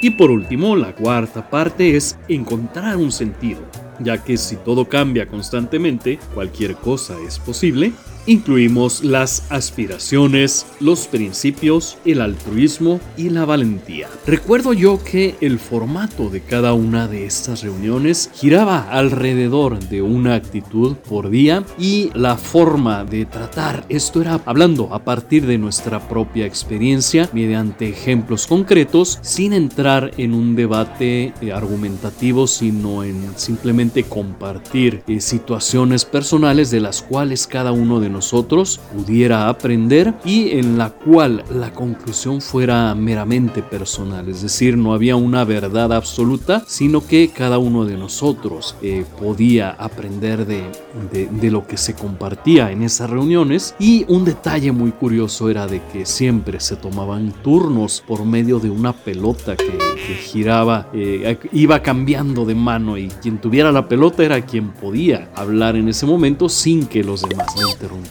Y 0.00 0.10
por 0.10 0.30
último, 0.30 0.76
la 0.76 0.94
cuarta 0.94 1.48
parte 1.50 1.94
es 1.94 2.18
encontrar 2.28 2.96
un 2.96 3.12
sentido, 3.12 3.60
ya 4.02 4.22
que 4.22 4.36
si 4.36 4.56
todo 4.56 4.88
cambia 4.88 5.26
constantemente, 5.26 6.18
cualquier 6.34 6.74
cosa 6.76 7.16
es 7.26 7.38
posible, 7.38 7.92
incluimos 8.26 9.02
las 9.02 9.50
aspiraciones, 9.50 10.66
los 10.80 11.06
principios, 11.06 11.98
el 12.04 12.20
altruismo 12.20 13.00
y 13.16 13.30
la 13.30 13.44
valentía. 13.44 14.08
Recuerdo 14.26 14.72
yo 14.72 15.02
que 15.02 15.36
el 15.40 15.58
formato 15.58 16.30
de 16.30 16.40
cada 16.40 16.72
una 16.72 17.08
de 17.08 17.26
estas 17.26 17.62
reuniones 17.62 18.30
giraba 18.34 18.90
alrededor 18.90 19.78
de 19.78 20.02
una 20.02 20.34
actitud 20.34 20.96
por 20.96 21.30
día 21.30 21.64
y 21.78 22.10
la 22.14 22.36
forma 22.36 23.04
de 23.04 23.24
tratar 23.24 23.84
esto 23.88 24.20
era 24.20 24.40
hablando 24.44 24.92
a 24.92 25.04
partir 25.04 25.46
de 25.46 25.58
nuestra 25.58 26.08
propia 26.08 26.46
experiencia 26.46 27.28
mediante 27.32 27.88
ejemplos 27.88 28.46
concretos 28.46 29.18
sin 29.22 29.52
entrar 29.52 30.12
en 30.16 30.34
un 30.34 30.54
debate 30.54 31.32
argumentativo 31.52 32.46
sino 32.46 33.04
en 33.04 33.32
simplemente 33.36 34.04
compartir 34.04 35.02
eh, 35.06 35.20
situaciones 35.20 36.04
personales 36.04 36.70
de 36.70 36.80
las 36.80 37.02
cuales 37.02 37.46
cada 37.46 37.72
uno 37.72 38.00
de 38.00 38.11
nosotros 38.12 38.80
pudiera 38.94 39.48
aprender 39.48 40.14
y 40.24 40.50
en 40.52 40.78
la 40.78 40.90
cual 40.90 41.44
la 41.50 41.72
conclusión 41.72 42.40
fuera 42.40 42.94
meramente 42.94 43.62
personal, 43.62 44.28
es 44.28 44.42
decir, 44.42 44.76
no 44.76 44.94
había 44.94 45.16
una 45.16 45.44
verdad 45.44 45.92
absoluta, 45.92 46.62
sino 46.66 47.04
que 47.06 47.28
cada 47.28 47.58
uno 47.58 47.84
de 47.84 47.96
nosotros 47.96 48.76
eh, 48.82 49.04
podía 49.18 49.70
aprender 49.70 50.46
de, 50.46 50.64
de, 51.10 51.50
lo 51.50 51.66
que 51.66 51.76
se 51.76 51.94
compartía 51.94 52.70
en 52.70 52.82
esas 52.82 53.10
reuniones 53.10 53.74
y 53.78 54.04
un 54.08 54.24
detalle 54.24 54.72
muy 54.72 54.92
curioso 54.92 55.50
era 55.50 55.66
de 55.66 55.80
que 55.92 56.06
siempre 56.06 56.60
se 56.60 56.76
tomaban 56.76 57.32
turnos 57.42 58.02
por 58.06 58.24
medio 58.24 58.58
de 58.58 58.70
una 58.70 58.92
pelota 58.92 59.56
que, 59.56 59.72
giraba, 60.14 60.88
eh, 60.92 61.38
iba 61.52 61.82
cambiando 61.82 62.44
de 62.44 62.54
mano 62.54 62.96
y 62.96 63.08
quien 63.08 63.38
tuviera 63.38 63.72
la 63.72 63.88
pelota 63.88 64.24
era 64.24 64.40
quien 64.44 64.70
podía 64.72 65.30
hablar 65.34 65.76
en 65.76 65.88
ese 65.88 66.06
momento 66.06 66.48
sin 66.48 66.86
que 66.86 67.02
los 67.02 67.22
demás 67.22 67.48
lo 67.60 67.70
interrumpieran. 67.70 68.01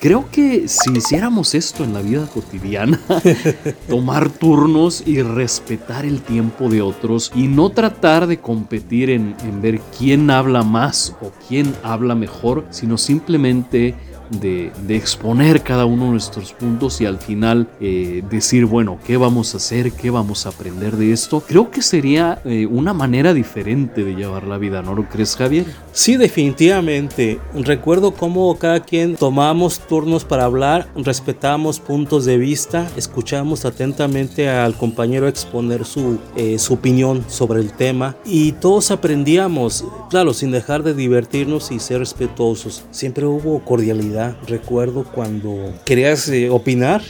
Creo 0.00 0.28
que 0.30 0.68
si 0.68 0.96
hiciéramos 0.96 1.54
esto 1.54 1.84
en 1.84 1.94
la 1.94 2.02
vida 2.02 2.26
cotidiana, 2.26 3.00
tomar 3.88 4.30
turnos 4.30 5.02
y 5.06 5.22
respetar 5.22 6.04
el 6.04 6.20
tiempo 6.22 6.68
de 6.68 6.82
otros 6.82 7.32
y 7.34 7.48
no 7.48 7.70
tratar 7.70 8.26
de 8.26 8.38
competir 8.38 9.10
en, 9.10 9.34
ver 9.60 9.80
quién 9.98 10.30
habla 10.30 10.62
más 10.62 11.14
o 11.20 11.32
quién 11.48 11.74
habla 11.82 12.14
mejor, 12.14 12.66
sino 12.70 12.98
simplemente 12.98 13.94
de, 14.30 14.72
de, 14.86 14.96
exponer 14.96 15.62
cada 15.62 15.84
uno 15.84 16.06
de 16.06 16.10
nuestros 16.12 16.52
puntos 16.52 17.00
y 17.00 17.06
al 17.06 17.18
final 17.18 17.68
eh, 17.80 18.22
decir, 18.30 18.64
bueno, 18.64 18.98
¿qué 19.06 19.16
vamos 19.16 19.54
a 19.54 19.58
hacer? 19.58 19.92
¿Qué 19.92 20.10
vamos 20.10 20.46
a 20.46 20.50
aprender 20.50 20.96
de 20.96 21.12
esto? 21.12 21.42
Creo 21.46 21.70
que 21.70 21.82
sería 21.82 22.40
eh, 22.44 22.66
una 22.66 22.92
manera 22.92 23.34
diferente 23.34 24.04
de 24.04 24.14
llevar 24.14 24.44
la 24.44 24.58
vida, 24.58 24.82
¿no 24.82 24.94
lo 24.94 25.08
crees, 25.08 25.36
Javier? 25.36 25.66
Sí, 25.92 26.16
definitivamente. 26.16 27.38
Recuerdo 27.54 28.12
cómo 28.12 28.56
cada 28.58 28.80
quien 28.80 29.16
tomábamos 29.16 29.80
turnos 29.80 30.24
para 30.24 30.44
hablar, 30.44 30.88
respetábamos 30.96 31.80
puntos 31.80 32.24
de 32.24 32.38
vista, 32.38 32.88
escuchábamos 32.96 33.64
atentamente 33.64 34.48
al 34.48 34.74
compañero 34.74 35.28
exponer 35.28 35.84
su, 35.84 36.18
eh, 36.36 36.58
su 36.58 36.74
opinión 36.74 37.24
sobre 37.28 37.60
el 37.60 37.72
tema 37.72 38.16
y 38.24 38.52
todos 38.52 38.90
aprendíamos, 38.90 39.84
claro, 40.10 40.32
sin 40.32 40.50
dejar 40.50 40.82
de 40.82 40.94
divertirnos 40.94 41.70
y 41.70 41.78
ser 41.78 42.00
respetuosos. 42.00 42.84
Siempre 42.90 43.26
hubo 43.26 43.60
cordialidad 43.64 44.15
Recuerdo 44.46 45.04
cuando 45.04 45.74
querías 45.84 46.28
eh, 46.28 46.50
opinar. 46.50 47.02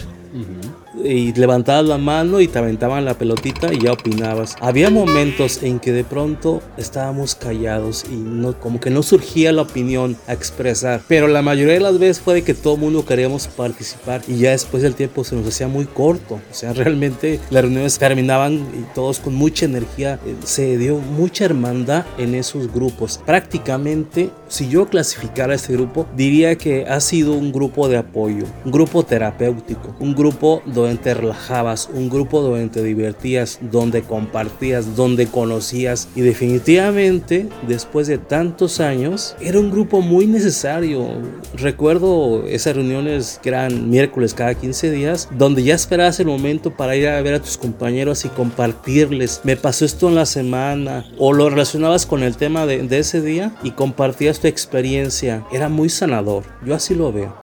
Y 1.03 1.33
levantabas 1.33 1.85
la 1.85 1.99
mano 1.99 2.41
y 2.41 2.49
te 2.49 2.59
aventaban 2.59 3.05
la 3.05 3.15
pelotita 3.15 3.73
y 3.73 3.81
ya 3.81 3.93
opinabas. 3.93 4.57
Había 4.61 4.91
momentos 4.91 5.63
en 5.63 5.79
que 5.79 5.93
de 5.93 6.05
pronto 6.05 6.63
estábamos 6.77 7.35
callados 7.35 8.05
y 8.11 8.17
no, 8.17 8.59
como 8.59 8.81
que 8.81 8.91
no 8.91 9.03
surgía 9.03 9.53
la 9.53 9.63
opinión 9.63 10.17
a 10.27 10.33
expresar. 10.33 11.03
Pero 11.09 11.29
la 11.29 11.43
mayoría 11.43 11.75
de 11.75 11.81
las 11.81 11.99
veces 11.99 12.21
fue 12.21 12.35
de 12.35 12.43
que 12.43 12.55
todo 12.55 12.75
el 12.75 12.81
mundo 12.81 13.05
queríamos 13.05 13.47
participar 13.49 14.23
y 14.27 14.39
ya 14.39 14.51
después 14.51 14.85
el 14.85 14.95
tiempo 14.95 15.25
se 15.25 15.37
nos 15.37 15.47
hacía 15.47 15.69
muy 15.69 15.87
corto. 15.87 16.41
O 16.51 16.55
sea, 16.55 16.73
realmente 16.73 17.41
las 17.51 17.63
reuniones 17.63 17.99
terminaban 17.99 18.55
y 18.55 18.95
todos 18.95 19.21
con 19.21 19.35
mucha 19.35 19.67
energía. 19.67 20.19
Se 20.45 20.79
dio 20.79 20.99
mucha 20.99 21.45
hermandad 21.45 22.05
en 22.19 22.35
esos 22.35 22.73
grupos. 22.73 23.21
Prácticamente, 23.25 24.31
si 24.49 24.69
yo 24.69 24.87
clasificara 24.87 25.55
este 25.55 25.73
grupo, 25.75 26.07
diría 26.17 26.57
que 26.57 26.85
ha 26.87 27.01
sido 27.01 27.35
un 27.35 27.53
grupo 27.53 27.89
de 27.89 27.99
apoyo, 27.99 28.45
un 28.65 28.73
grupo 28.73 29.03
terapéutico, 29.03 29.95
un 30.01 30.15
grupo 30.15 30.63
donde 30.65 30.86
te 30.95 31.15
relajabas, 31.15 31.91
un 31.93 32.09
grupo 32.09 32.41
donde 32.41 32.69
te 32.69 32.83
divertías, 32.83 33.59
donde 33.61 34.03
compartías, 34.03 34.97
donde 34.97 35.27
conocías 35.27 36.09
y 36.15 36.21
definitivamente 36.21 37.49
después 37.67 38.07
de 38.07 38.19
tantos 38.19 38.81
años 38.81 39.37
era 39.41 39.59
un 39.59 39.71
grupo 39.71 40.01
muy 40.01 40.27
necesario. 40.27 41.09
Recuerdo 41.55 42.47
esas 42.47 42.77
reuniones 42.77 43.41
que 43.43 43.51
eran 43.51 43.91
miércoles 43.91 44.35
cada 44.35 44.55
15 44.55 44.91
días 44.91 45.29
donde 45.37 45.63
ya 45.63 45.75
esperabas 45.75 46.21
el 46.21 46.27
momento 46.27 46.77
para 46.77 46.97
ir 46.97 47.09
a 47.09 47.21
ver 47.23 47.35
a 47.35 47.41
tus 47.41 47.59
compañeros 47.59 48.25
y 48.25 48.29
compartirles. 48.29 49.41
Me 49.45 49.57
pasó 49.57 49.85
esto 49.85 50.09
en 50.09 50.15
la 50.15 50.27
semana 50.27 51.05
o 51.19 51.33
lo 51.33 51.51
relacionabas 51.51 52.07
con 52.07 52.23
el 52.23 52.37
tema 52.37 52.67
de 52.67 52.99
ese 52.99 53.21
día 53.21 53.55
y 53.63 53.73
compartías 53.73 54.41
tu 54.41 54.47
experiencia. 54.47 55.45
Era 55.53 55.69
muy 55.69 55.89
sanador. 55.89 56.45
Yo 56.65 56.75
así 56.75 56.95
lo 56.95 57.13
veo. 57.13 57.46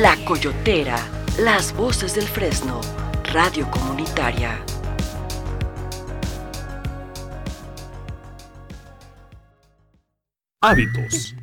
La 0.00 0.16
Coyotera, 0.24 0.96
las 1.40 1.76
voces 1.76 2.14
del 2.14 2.22
Fresno, 2.22 2.80
radio 3.32 3.68
comunitaria. 3.68 4.64
Hábitos. 10.60 11.34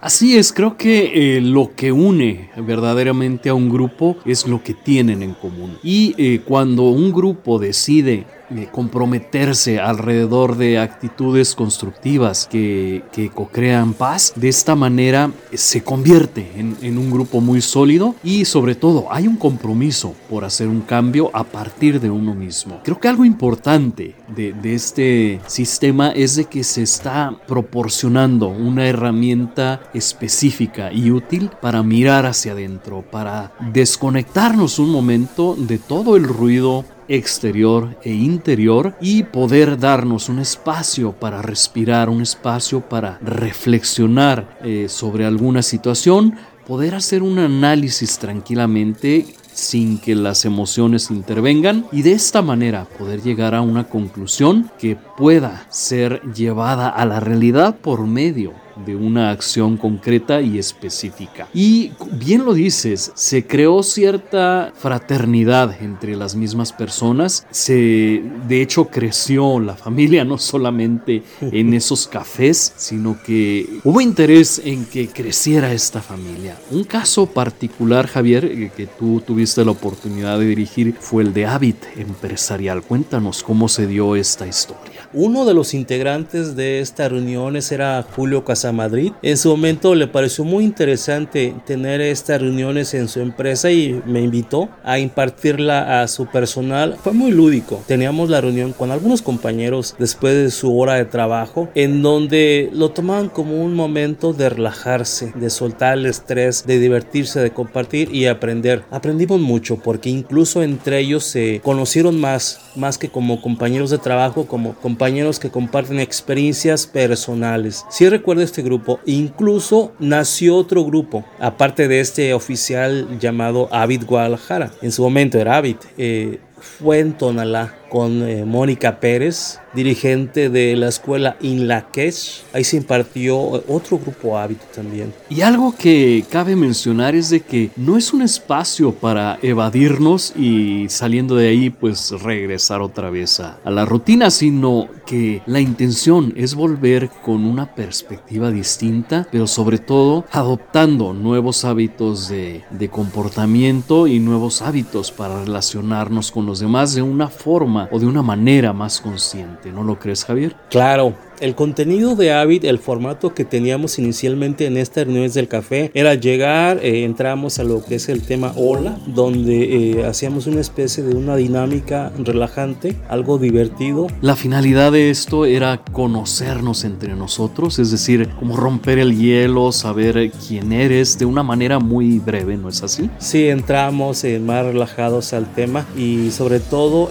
Así 0.00 0.38
es, 0.38 0.54
creo 0.54 0.78
que 0.78 1.36
eh, 1.36 1.40
lo 1.42 1.74
que 1.74 1.92
une 1.92 2.50
verdaderamente 2.56 3.50
a 3.50 3.54
un 3.54 3.68
grupo 3.68 4.16
es 4.24 4.46
lo 4.46 4.62
que 4.62 4.72
tienen 4.72 5.22
en 5.22 5.34
común. 5.34 5.78
Y 5.82 6.14
eh, 6.16 6.40
cuando 6.46 6.84
un 6.84 7.12
grupo 7.12 7.58
decide 7.58 8.26
comprometerse 8.72 9.80
alrededor 9.80 10.56
de 10.56 10.78
actitudes 10.78 11.54
constructivas 11.54 12.48
que, 12.50 13.02
que 13.12 13.30
co-crean 13.30 13.94
paz, 13.94 14.32
de 14.36 14.48
esta 14.48 14.74
manera 14.74 15.30
se 15.52 15.82
convierte 15.82 16.50
en, 16.56 16.98
un 16.98 17.10
grupo 17.10 17.40
muy 17.40 17.60
sólido 17.60 18.14
y 18.22 18.44
sobre 18.44 18.74
todo 18.74 19.06
hay 19.10 19.26
un 19.26 19.36
compromiso 19.36 20.14
por 20.28 20.44
hacer 20.44 20.68
un 20.68 20.80
cambio 20.80 21.30
a 21.32 21.44
partir 21.44 22.00
de 22.00 22.10
uno 22.10 22.34
mismo. 22.34 22.80
Creo 22.84 23.00
que 23.00 23.08
algo 23.08 23.24
importante 23.24 24.14
de, 24.28 24.52
de 24.52 24.74
este 24.74 25.40
sistema 25.46 26.10
es 26.10 26.36
de 26.36 26.44
que 26.44 26.62
se 26.62 26.82
está 26.82 27.36
proporcionando 27.46 28.48
una 28.48 28.86
herramienta 28.86 29.82
específica 29.92 30.92
y 30.92 31.10
útil 31.10 31.50
para 31.60 31.82
mirar 31.82 32.26
hacia 32.26 32.52
adentro, 32.52 33.02
para 33.02 33.52
desconectarnos 33.72 34.78
un 34.78 34.90
momento 34.90 35.56
de 35.58 35.78
todo 35.78 36.16
el 36.16 36.24
ruido 36.24 36.84
exterior 37.08 37.96
e 38.02 38.12
interior 38.12 38.94
y 39.00 39.24
poder 39.24 39.78
darnos 39.78 40.28
un 40.28 40.38
espacio 40.38 41.12
para 41.12 41.42
respirar, 41.42 42.08
un 42.08 42.22
espacio 42.22 42.80
para 42.80 43.18
reflexionar 43.20 44.58
eh, 44.62 44.86
sobre 44.88 45.26
alguna 45.26 45.62
situación, 45.62 46.34
poder 46.66 46.94
hacer 46.94 47.22
un 47.22 47.38
análisis 47.38 48.18
tranquilamente 48.18 49.26
sin 49.52 49.98
que 49.98 50.14
las 50.14 50.44
emociones 50.44 51.10
intervengan 51.10 51.86
y 51.92 52.02
de 52.02 52.12
esta 52.12 52.42
manera 52.42 52.86
poder 52.98 53.22
llegar 53.22 53.54
a 53.54 53.62
una 53.62 53.84
conclusión 53.84 54.70
que 54.78 54.96
pueda 54.96 55.66
ser 55.70 56.20
llevada 56.34 56.88
a 56.88 57.06
la 57.06 57.20
realidad 57.20 57.76
por 57.76 58.06
medio 58.06 58.63
de 58.84 58.96
una 58.96 59.30
acción 59.30 59.76
concreta 59.76 60.40
y 60.40 60.58
específica. 60.58 61.48
Y 61.54 61.92
bien 62.12 62.44
lo 62.44 62.54
dices, 62.54 63.12
se 63.14 63.46
creó 63.46 63.82
cierta 63.82 64.72
fraternidad 64.76 65.82
entre 65.82 66.16
las 66.16 66.34
mismas 66.34 66.72
personas, 66.72 67.46
se 67.50 68.22
de 68.48 68.62
hecho 68.62 68.86
creció 68.86 69.60
la 69.60 69.74
familia 69.74 70.24
no 70.24 70.38
solamente 70.38 71.22
en 71.40 71.74
esos 71.74 72.06
cafés, 72.06 72.72
sino 72.76 73.18
que 73.24 73.80
hubo 73.84 74.00
interés 74.00 74.60
en 74.64 74.84
que 74.86 75.08
creciera 75.08 75.72
esta 75.72 76.00
familia. 76.00 76.56
Un 76.70 76.84
caso 76.84 77.26
particular, 77.26 78.06
Javier, 78.06 78.44
eh, 78.44 78.70
que 78.76 78.86
tú 78.86 79.20
tuviste 79.20 79.64
la 79.64 79.72
oportunidad 79.72 80.38
de 80.38 80.46
dirigir 80.46 80.94
fue 80.98 81.22
el 81.22 81.32
de 81.32 81.46
Habit 81.46 81.84
Empresarial. 81.96 82.82
Cuéntanos 82.82 83.42
cómo 83.42 83.68
se 83.68 83.86
dio 83.86 84.16
esta 84.16 84.46
historia. 84.46 84.93
Uno 85.16 85.44
de 85.44 85.54
los 85.54 85.74
integrantes 85.74 86.56
de 86.56 86.80
esta 86.80 87.08
reunión 87.08 87.56
era 87.56 88.04
Julio 88.16 88.44
Casamadrid. 88.44 89.12
En 89.22 89.36
su 89.36 89.48
momento 89.48 89.94
le 89.94 90.08
pareció 90.08 90.42
muy 90.44 90.64
interesante 90.64 91.54
tener 91.64 92.00
estas 92.00 92.40
reuniones 92.40 92.94
en 92.94 93.06
su 93.06 93.20
empresa 93.20 93.70
y 93.70 94.02
me 94.06 94.22
invitó 94.22 94.68
a 94.82 94.98
impartirla 94.98 96.02
a 96.02 96.08
su 96.08 96.26
personal. 96.26 96.96
Fue 97.00 97.12
muy 97.12 97.30
lúdico. 97.30 97.80
Teníamos 97.86 98.28
la 98.28 98.40
reunión 98.40 98.72
con 98.72 98.90
algunos 98.90 99.22
compañeros 99.22 99.94
después 100.00 100.34
de 100.34 100.50
su 100.50 100.76
hora 100.76 100.94
de 100.94 101.04
trabajo 101.04 101.68
en 101.76 102.02
donde 102.02 102.68
lo 102.72 102.90
tomaban 102.90 103.28
como 103.28 103.62
un 103.62 103.72
momento 103.72 104.32
de 104.32 104.48
relajarse, 104.48 105.32
de 105.36 105.48
soltar 105.48 105.96
el 105.96 106.06
estrés, 106.06 106.66
de 106.66 106.80
divertirse, 106.80 107.38
de 107.38 107.52
compartir 107.52 108.12
y 108.12 108.26
aprender. 108.26 108.82
Aprendimos 108.90 109.38
mucho 109.38 109.76
porque 109.76 110.10
incluso 110.10 110.64
entre 110.64 110.98
ellos 110.98 111.22
se 111.22 111.60
conocieron 111.62 112.20
más, 112.20 112.58
más 112.74 112.98
que 112.98 113.10
como 113.10 113.40
compañeros 113.40 113.90
de 113.90 113.98
trabajo, 113.98 114.46
como 114.46 114.74
compañeros 114.74 115.03
compañeros 115.04 115.38
que 115.38 115.50
comparten 115.50 116.00
experiencias 116.00 116.86
personales. 116.86 117.84
Si 117.90 118.08
recuerdo 118.08 118.42
este 118.42 118.62
grupo, 118.62 119.00
incluso 119.04 119.92
nació 119.98 120.56
otro 120.56 120.82
grupo, 120.82 121.26
aparte 121.38 121.88
de 121.88 122.00
este 122.00 122.32
oficial 122.32 123.18
llamado 123.18 123.68
Avid 123.70 124.04
Guadalajara. 124.06 124.70
En 124.80 124.92
su 124.92 125.02
momento 125.02 125.38
era 125.38 125.58
Avid. 125.58 125.76
Eh, 125.98 126.38
fue 126.64 126.98
en 127.00 127.12
Tonalá 127.12 127.74
con 127.88 128.28
eh, 128.28 128.44
Mónica 128.44 128.98
Pérez, 128.98 129.60
dirigente 129.72 130.48
de 130.48 130.74
la 130.74 130.88
escuela 130.88 131.36
Inlaquech. 131.40 132.42
Ahí 132.52 132.64
se 132.64 132.76
impartió 132.76 133.38
otro 133.38 133.98
grupo 133.98 134.36
hábito 134.36 134.64
también. 134.74 135.14
Y 135.30 135.42
algo 135.42 135.76
que 135.76 136.24
cabe 136.28 136.56
mencionar 136.56 137.14
es 137.14 137.30
de 137.30 137.40
que 137.40 137.70
no 137.76 137.96
es 137.96 138.12
un 138.12 138.22
espacio 138.22 138.92
para 138.92 139.38
evadirnos 139.42 140.34
y 140.36 140.88
saliendo 140.88 141.36
de 141.36 141.48
ahí 141.48 141.70
pues 141.70 142.10
regresar 142.22 142.82
otra 142.82 143.10
vez 143.10 143.38
a, 143.38 143.58
a 143.64 143.70
la 143.70 143.84
rutina, 143.84 144.30
sino 144.30 144.88
que 145.04 145.42
la 145.46 145.60
intención 145.60 146.32
es 146.36 146.54
volver 146.54 147.10
con 147.22 147.44
una 147.44 147.74
perspectiva 147.74 148.50
distinta, 148.50 149.26
pero 149.30 149.46
sobre 149.46 149.78
todo 149.78 150.24
adoptando 150.32 151.12
nuevos 151.12 151.64
hábitos 151.64 152.28
de, 152.28 152.64
de 152.70 152.88
comportamiento 152.88 154.06
y 154.06 154.18
nuevos 154.18 154.62
hábitos 154.62 155.10
para 155.10 155.44
relacionarnos 155.44 156.30
con 156.30 156.46
los 156.46 156.60
demás 156.60 156.94
de 156.94 157.02
una 157.02 157.28
forma 157.28 157.88
o 157.90 157.98
de 157.98 158.06
una 158.06 158.22
manera 158.22 158.72
más 158.72 159.00
consciente. 159.00 159.72
¿No 159.72 159.82
lo 159.82 159.98
crees, 159.98 160.24
Javier? 160.24 160.56
Claro, 160.70 161.14
el 161.40 161.54
contenido 161.54 162.14
de 162.14 162.32
Avid, 162.32 162.64
el 162.64 162.78
formato 162.78 163.34
que 163.34 163.44
teníamos 163.44 163.98
inicialmente 163.98 164.66
en 164.66 164.76
estas 164.76 165.04
reuniones 165.04 165.34
del 165.34 165.48
café, 165.48 165.90
era 165.94 166.14
llegar, 166.14 166.78
eh, 166.82 167.04
entramos 167.04 167.58
a 167.58 167.64
lo 167.64 167.84
que 167.84 167.96
es 167.96 168.08
el 168.08 168.22
tema 168.22 168.52
Hola, 168.56 168.98
donde 169.06 169.92
eh, 170.00 170.06
hacíamos 170.06 170.46
una 170.46 170.60
especie 170.60 171.02
de 171.02 171.14
una 171.14 171.36
dinámica 171.36 172.12
relajante, 172.18 172.96
algo 173.08 173.38
divertido. 173.38 174.06
La 174.20 174.36
finalidad 174.36 174.92
de 174.92 175.10
esto 175.10 175.44
era 175.44 175.82
conocernos 175.92 176.84
entre 176.84 177.14
nosotros, 177.14 177.78
es 177.78 177.90
decir, 177.90 178.28
como 178.38 178.56
romper 178.56 178.98
el 178.98 179.16
hielo, 179.18 179.72
saber 179.72 180.30
quién 180.46 180.72
eres 180.72 181.18
de 181.18 181.24
una 181.24 181.42
manera 181.42 181.78
muy 181.78 182.18
breve, 182.18 182.56
¿no 182.56 182.68
es 182.68 182.82
así? 182.82 183.10
Sí, 183.18 183.48
entramos 183.48 184.24
eh, 184.24 184.38
más 184.38 184.64
relajados 184.64 185.32
al 185.32 185.52
tema 185.52 185.86
y 185.96 186.30
sobre 186.30 186.60
todo 186.60 187.10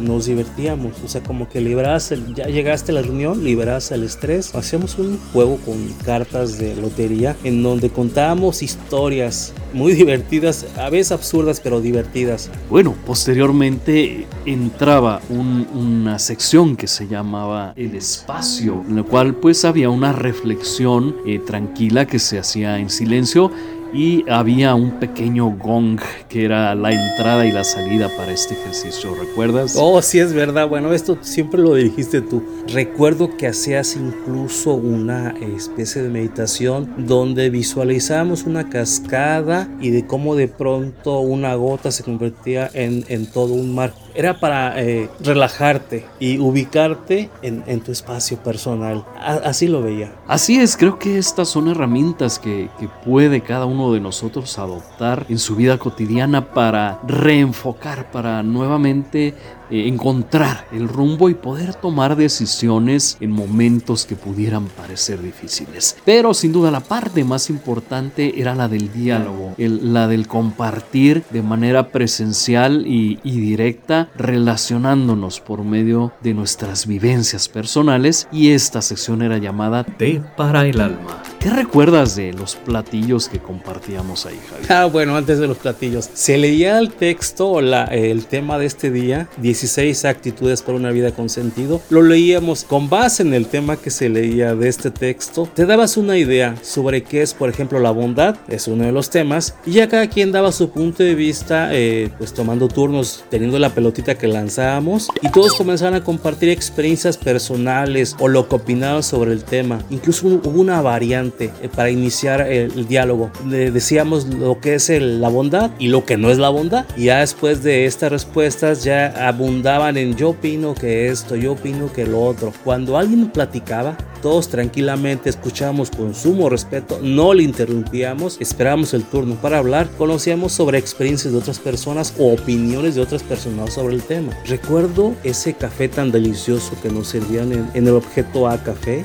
nos 0.00 0.26
divertíamos, 0.26 0.92
o 1.04 1.08
sea, 1.08 1.22
como 1.22 1.48
que 1.48 1.60
liberas, 1.60 2.12
ya 2.34 2.46
llegaste 2.46 2.92
a 2.92 2.96
la 2.96 3.02
reunión, 3.02 3.42
liberas 3.56 3.90
el 3.90 4.02
estrés. 4.02 4.54
Hacíamos 4.54 4.98
un 4.98 5.18
juego 5.32 5.56
con 5.64 5.76
cartas 6.04 6.58
de 6.58 6.76
lotería 6.76 7.34
en 7.42 7.62
donde 7.62 7.88
contábamos 7.88 8.62
historias 8.62 9.54
muy 9.72 9.92
divertidas, 10.02 10.66
a 10.76 10.90
veces 10.90 11.12
absurdas, 11.12 11.58
pero 11.64 11.80
divertidas. 11.80 12.50
Bueno, 12.68 12.94
posteriormente 13.06 14.26
entraba 14.44 15.22
un- 15.30 15.66
una 15.74 16.18
sección 16.18 16.76
que 16.76 16.86
se 16.86 17.08
llamaba 17.08 17.72
El 17.76 17.94
Espacio, 17.94 18.84
en 18.86 18.96
la 18.96 19.02
cual 19.04 19.34
pues 19.36 19.64
había 19.64 19.88
una 19.88 20.12
reflexión 20.12 21.16
eh, 21.26 21.38
tranquila 21.38 22.06
que 22.06 22.18
se 22.18 22.38
hacía 22.38 22.78
en 22.78 22.90
silencio 22.90 23.50
y 23.92 24.24
había 24.28 24.74
un 24.74 24.98
pequeño 24.98 25.50
gong 25.56 26.00
que 26.28 26.44
era 26.44 26.74
la 26.74 26.92
entrada 26.92 27.46
y 27.46 27.52
la 27.52 27.64
salida 27.64 28.10
para 28.16 28.32
este 28.32 28.54
ejercicio, 28.54 29.14
¿recuerdas? 29.14 29.76
Oh, 29.78 30.00
sí 30.02 30.18
es 30.18 30.32
verdad. 30.32 30.68
Bueno, 30.68 30.92
esto 30.92 31.18
siempre 31.20 31.60
lo 31.60 31.74
dijiste 31.74 32.20
tú. 32.20 32.42
Recuerdo 32.72 33.36
que 33.36 33.46
hacías 33.46 33.96
incluso 33.96 34.74
una 34.74 35.34
especie 35.40 36.02
de 36.02 36.08
meditación 36.08 36.92
donde 37.06 37.50
visualizamos 37.50 38.44
una 38.44 38.68
cascada 38.68 39.68
y 39.80 39.90
de 39.90 40.06
cómo 40.06 40.34
de 40.34 40.48
pronto 40.48 41.20
una 41.20 41.54
gota 41.54 41.90
se 41.90 42.02
convertía 42.02 42.70
en, 42.72 43.04
en 43.08 43.26
todo 43.26 43.54
un 43.54 43.74
mar. 43.74 43.92
Era 44.16 44.40
para 44.40 44.80
eh, 44.82 45.10
relajarte 45.20 46.06
y 46.18 46.38
ubicarte 46.38 47.30
en, 47.42 47.62
en 47.66 47.80
tu 47.80 47.92
espacio 47.92 48.38
personal. 48.38 49.04
A- 49.20 49.40
así 49.48 49.68
lo 49.68 49.82
veía. 49.82 50.12
Así 50.26 50.58
es, 50.58 50.76
creo 50.76 50.98
que 50.98 51.18
estas 51.18 51.48
son 51.48 51.68
herramientas 51.68 52.38
que, 52.38 52.68
que 52.80 52.88
puede 53.04 53.42
cada 53.42 53.66
uno 53.66 53.92
de 53.92 54.00
nosotros 54.00 54.58
adoptar 54.58 55.26
en 55.28 55.38
su 55.38 55.54
vida 55.54 55.78
cotidiana 55.78 56.52
para 56.52 56.98
reenfocar, 57.06 58.10
para 58.10 58.42
nuevamente 58.42 59.34
eh, 59.70 59.88
encontrar 59.88 60.64
el 60.72 60.88
rumbo 60.88 61.28
y 61.28 61.34
poder 61.34 61.74
tomar 61.74 62.16
decisiones 62.16 63.16
en 63.20 63.30
momentos 63.32 64.06
que 64.06 64.16
pudieran 64.16 64.66
parecer 64.66 65.20
difíciles. 65.20 65.96
Pero 66.04 66.34
sin 66.34 66.52
duda 66.52 66.70
la 66.70 66.80
parte 66.80 67.24
más 67.24 67.50
importante 67.50 68.40
era 68.40 68.54
la 68.54 68.68
del 68.68 68.92
diálogo, 68.92 69.54
el- 69.58 69.92
la 69.92 70.08
del 70.08 70.26
compartir 70.26 71.24
de 71.30 71.42
manera 71.42 71.88
presencial 71.88 72.86
y, 72.86 73.18
y 73.22 73.40
directa, 73.40 74.05
relacionándonos 74.16 75.40
por 75.40 75.64
medio 75.64 76.12
de 76.22 76.34
nuestras 76.34 76.86
vivencias 76.86 77.48
personales 77.48 78.28
y 78.32 78.50
esta 78.52 78.82
sección 78.82 79.22
era 79.22 79.38
llamada 79.38 79.84
Té 79.84 80.22
para 80.36 80.66
el 80.66 80.80
alma. 80.80 81.22
¿Qué 81.40 81.50
recuerdas 81.50 82.16
de 82.16 82.32
los 82.32 82.56
platillos 82.56 83.28
que 83.28 83.38
compartíamos 83.38 84.26
ahí, 84.26 84.38
Javi? 84.50 84.64
Ah, 84.68 84.86
bueno, 84.86 85.16
antes 85.16 85.38
de 85.38 85.46
los 85.46 85.58
platillos. 85.58 86.08
Se 86.12 86.38
leía 86.38 86.78
el 86.78 86.90
texto 86.92 87.48
o 87.48 87.60
la- 87.60 87.84
el 87.84 88.26
tema 88.26 88.58
de 88.58 88.66
este 88.66 88.90
día, 88.90 89.28
16 89.40 90.04
actitudes 90.04 90.62
para 90.62 90.78
una 90.78 90.90
vida 90.90 91.12
con 91.12 91.28
sentido. 91.28 91.80
Lo 91.90 92.02
leíamos 92.02 92.64
con 92.64 92.88
base 92.88 93.22
en 93.22 93.34
el 93.34 93.46
tema 93.46 93.76
que 93.76 93.90
se 93.90 94.08
leía 94.08 94.54
de 94.54 94.68
este 94.68 94.90
texto. 94.90 95.48
Te 95.54 95.66
dabas 95.66 95.96
una 95.96 96.16
idea 96.18 96.56
sobre 96.62 97.02
qué 97.02 97.22
es, 97.22 97.34
por 97.34 97.48
ejemplo, 97.48 97.78
la 97.78 97.90
bondad, 97.90 98.36
es 98.48 98.66
uno 98.66 98.84
de 98.84 98.92
los 98.92 99.10
temas. 99.10 99.54
Y 99.66 99.72
ya 99.72 99.88
cada 99.88 100.08
quien 100.08 100.32
daba 100.32 100.50
su 100.52 100.70
punto 100.70 101.02
de 101.04 101.14
vista, 101.14 101.68
eh, 101.72 102.10
pues 102.18 102.34
tomando 102.34 102.66
turnos, 102.68 103.24
teniendo 103.30 103.58
la 103.58 103.70
que 104.02 104.28
lanzábamos. 104.28 105.08
Y 105.22 105.30
todos 105.30 105.54
comenzaban 105.54 105.94
a 105.94 106.04
compartir 106.04 106.50
experiencias 106.50 107.16
personales 107.16 108.14
o 108.18 108.28
lo 108.28 108.48
que 108.48 108.56
opinaban 108.56 109.02
sobre 109.02 109.32
el 109.32 109.44
tema. 109.44 109.78
Incluso 109.90 110.26
hubo 110.26 110.50
una 110.50 110.80
variante 110.82 111.52
eh, 111.62 111.68
para 111.74 111.90
iniciar 111.90 112.40
el, 112.40 112.86
diálogo. 112.86 113.30
Le 113.48 113.70
decíamos 113.70 114.26
lo 114.26 114.60
que 114.60 114.74
es 114.74 114.88
la 114.88 115.28
bondad 115.28 115.70
y 115.78 115.88
lo 115.88 116.04
que 116.04 116.16
no 116.16 116.30
es 116.30 116.38
la 116.38 116.50
bondad. 116.50 116.86
Y 116.96 117.04
ya 117.04 117.20
después 117.20 117.62
de 117.62 117.86
estas 117.86 118.12
respuestas 118.12 118.84
ya 118.84 119.28
abundaban 119.28 119.96
en 119.96 120.16
yo 120.16 120.30
opino 120.30 120.74
que 120.74 121.08
esto, 121.08 121.36
yo 121.36 121.52
opino 121.52 121.92
que 121.92 122.06
lo 122.06 122.22
otro. 122.24 122.52
Cuando 122.64 122.96
alguien 122.96 123.30
platicaba, 123.30 123.96
todos 124.22 124.48
tranquilamente 124.48 125.30
escuchábamos 125.30 125.90
con 125.90 126.14
sumo 126.14 126.48
respeto, 126.48 126.98
no 127.02 127.34
le 127.34 127.42
interrumpíamos, 127.42 128.38
esperábamos 128.40 128.94
el 128.94 129.04
turno 129.04 129.36
para 129.36 129.58
hablar, 129.58 129.88
conocíamos 129.96 130.52
sobre 130.52 130.78
experiencias 130.78 131.32
de 131.32 131.38
otras 131.38 131.58
personas 131.58 132.14
o 132.18 132.32
opiniones 132.32 132.94
de 132.94 133.02
otras 133.02 133.22
personas 133.22 133.75
sobre 133.76 133.94
el 133.94 134.02
tema. 134.02 134.32
Recuerdo 134.46 135.14
ese 135.22 135.52
café 135.52 135.88
tan 135.88 136.10
delicioso 136.10 136.72
que 136.82 136.88
nos 136.88 137.08
servían 137.08 137.52
en, 137.52 137.70
en 137.74 137.86
el 137.86 137.94
objeto 137.94 138.48
A 138.48 138.56
café 138.62 139.04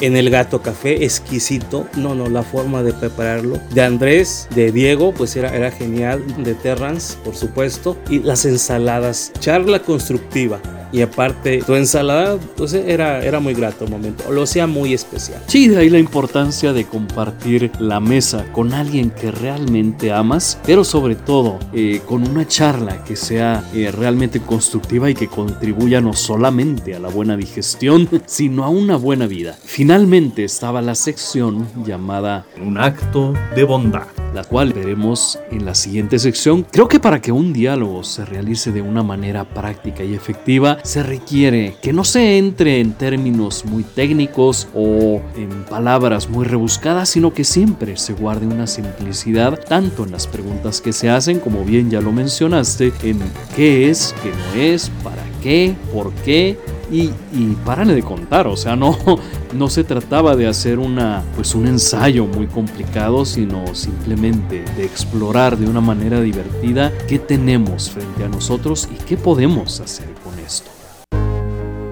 en 0.00 0.16
el 0.16 0.30
gato 0.30 0.62
café, 0.62 1.04
exquisito. 1.04 1.86
No, 1.96 2.14
no, 2.14 2.28
la 2.28 2.42
forma 2.42 2.82
de 2.82 2.92
prepararlo. 2.92 3.58
De 3.72 3.82
Andrés, 3.82 4.48
de 4.54 4.72
Diego, 4.72 5.12
pues 5.12 5.36
era, 5.36 5.54
era 5.54 5.70
genial. 5.70 6.22
De 6.42 6.54
Terrance, 6.54 7.16
por 7.24 7.34
supuesto. 7.34 7.96
Y 8.08 8.20
las 8.20 8.44
ensaladas. 8.44 9.32
Charla 9.40 9.80
constructiva 9.80 10.60
y 10.92 11.02
aparte 11.02 11.62
tu 11.66 11.74
ensalada 11.74 12.38
pues 12.56 12.72
era, 12.72 13.22
era 13.22 13.40
muy 13.40 13.54
grato 13.54 13.84
el 13.84 13.90
momento, 13.90 14.30
lo 14.30 14.42
hacía 14.42 14.66
muy 14.66 14.94
especial. 14.94 15.42
Sí, 15.46 15.68
de 15.68 15.78
ahí 15.78 15.90
la 15.90 15.98
importancia 15.98 16.72
de 16.72 16.84
compartir 16.84 17.70
la 17.78 18.00
mesa 18.00 18.44
con 18.52 18.72
alguien 18.72 19.10
que 19.10 19.30
realmente 19.30 20.12
amas, 20.12 20.58
pero 20.64 20.84
sobre 20.84 21.14
todo 21.14 21.58
eh, 21.72 22.00
con 22.06 22.26
una 22.26 22.46
charla 22.46 23.04
que 23.04 23.16
sea 23.16 23.64
eh, 23.74 23.85
realmente 23.90 24.40
constructiva 24.40 25.10
y 25.10 25.14
que 25.14 25.28
contribuya 25.28 26.00
no 26.00 26.12
solamente 26.12 26.94
a 26.94 26.98
la 26.98 27.08
buena 27.08 27.36
digestión, 27.36 28.08
sino 28.26 28.64
a 28.64 28.68
una 28.68 28.96
buena 28.96 29.26
vida. 29.26 29.56
Finalmente 29.64 30.44
estaba 30.44 30.82
la 30.82 30.94
sección 30.94 31.66
llamada 31.84 32.46
Un 32.60 32.78
acto 32.78 33.34
de 33.54 33.64
bondad 33.64 34.06
la 34.36 34.44
cual 34.44 34.74
veremos 34.74 35.38
en 35.50 35.64
la 35.64 35.74
siguiente 35.74 36.18
sección. 36.18 36.66
Creo 36.70 36.88
que 36.88 37.00
para 37.00 37.22
que 37.22 37.32
un 37.32 37.54
diálogo 37.54 38.04
se 38.04 38.22
realice 38.26 38.70
de 38.70 38.82
una 38.82 39.02
manera 39.02 39.44
práctica 39.44 40.04
y 40.04 40.14
efectiva, 40.14 40.76
se 40.84 41.02
requiere 41.02 41.76
que 41.80 41.94
no 41.94 42.04
se 42.04 42.36
entre 42.36 42.80
en 42.80 42.92
términos 42.92 43.64
muy 43.64 43.82
técnicos 43.82 44.68
o 44.74 45.22
en 45.36 45.64
palabras 45.70 46.28
muy 46.28 46.44
rebuscadas, 46.44 47.08
sino 47.08 47.32
que 47.32 47.44
siempre 47.44 47.96
se 47.96 48.12
guarde 48.12 48.46
una 48.46 48.66
simplicidad, 48.66 49.58
tanto 49.58 50.04
en 50.04 50.12
las 50.12 50.26
preguntas 50.26 50.82
que 50.82 50.92
se 50.92 51.08
hacen, 51.08 51.40
como 51.40 51.64
bien 51.64 51.90
ya 51.90 52.02
lo 52.02 52.12
mencionaste, 52.12 52.92
en 53.04 53.18
qué 53.56 53.88
es, 53.88 54.14
qué 54.22 54.30
no 54.30 54.60
es, 54.60 54.90
para 55.02 55.24
qué, 55.42 55.74
por 55.94 56.12
qué 56.12 56.58
y, 56.90 57.10
y 57.32 57.56
de 57.94 58.02
contar, 58.02 58.46
o 58.46 58.56
sea, 58.56 58.76
no, 58.76 58.96
no 59.54 59.68
se 59.68 59.84
trataba 59.84 60.36
de 60.36 60.46
hacer 60.46 60.78
una, 60.78 61.22
pues 61.34 61.54
un 61.54 61.66
ensayo 61.66 62.26
muy 62.26 62.46
complicado, 62.46 63.24
sino 63.24 63.74
simplemente 63.74 64.64
de 64.76 64.84
explorar 64.84 65.56
de 65.56 65.66
una 65.66 65.80
manera 65.80 66.20
divertida 66.20 66.92
qué 67.08 67.18
tenemos 67.18 67.90
frente 67.90 68.24
a 68.24 68.28
nosotros 68.28 68.88
y 68.92 68.96
qué 69.04 69.16
podemos 69.16 69.80
hacer 69.80 70.08
con 70.24 70.38
esto. 70.38 70.70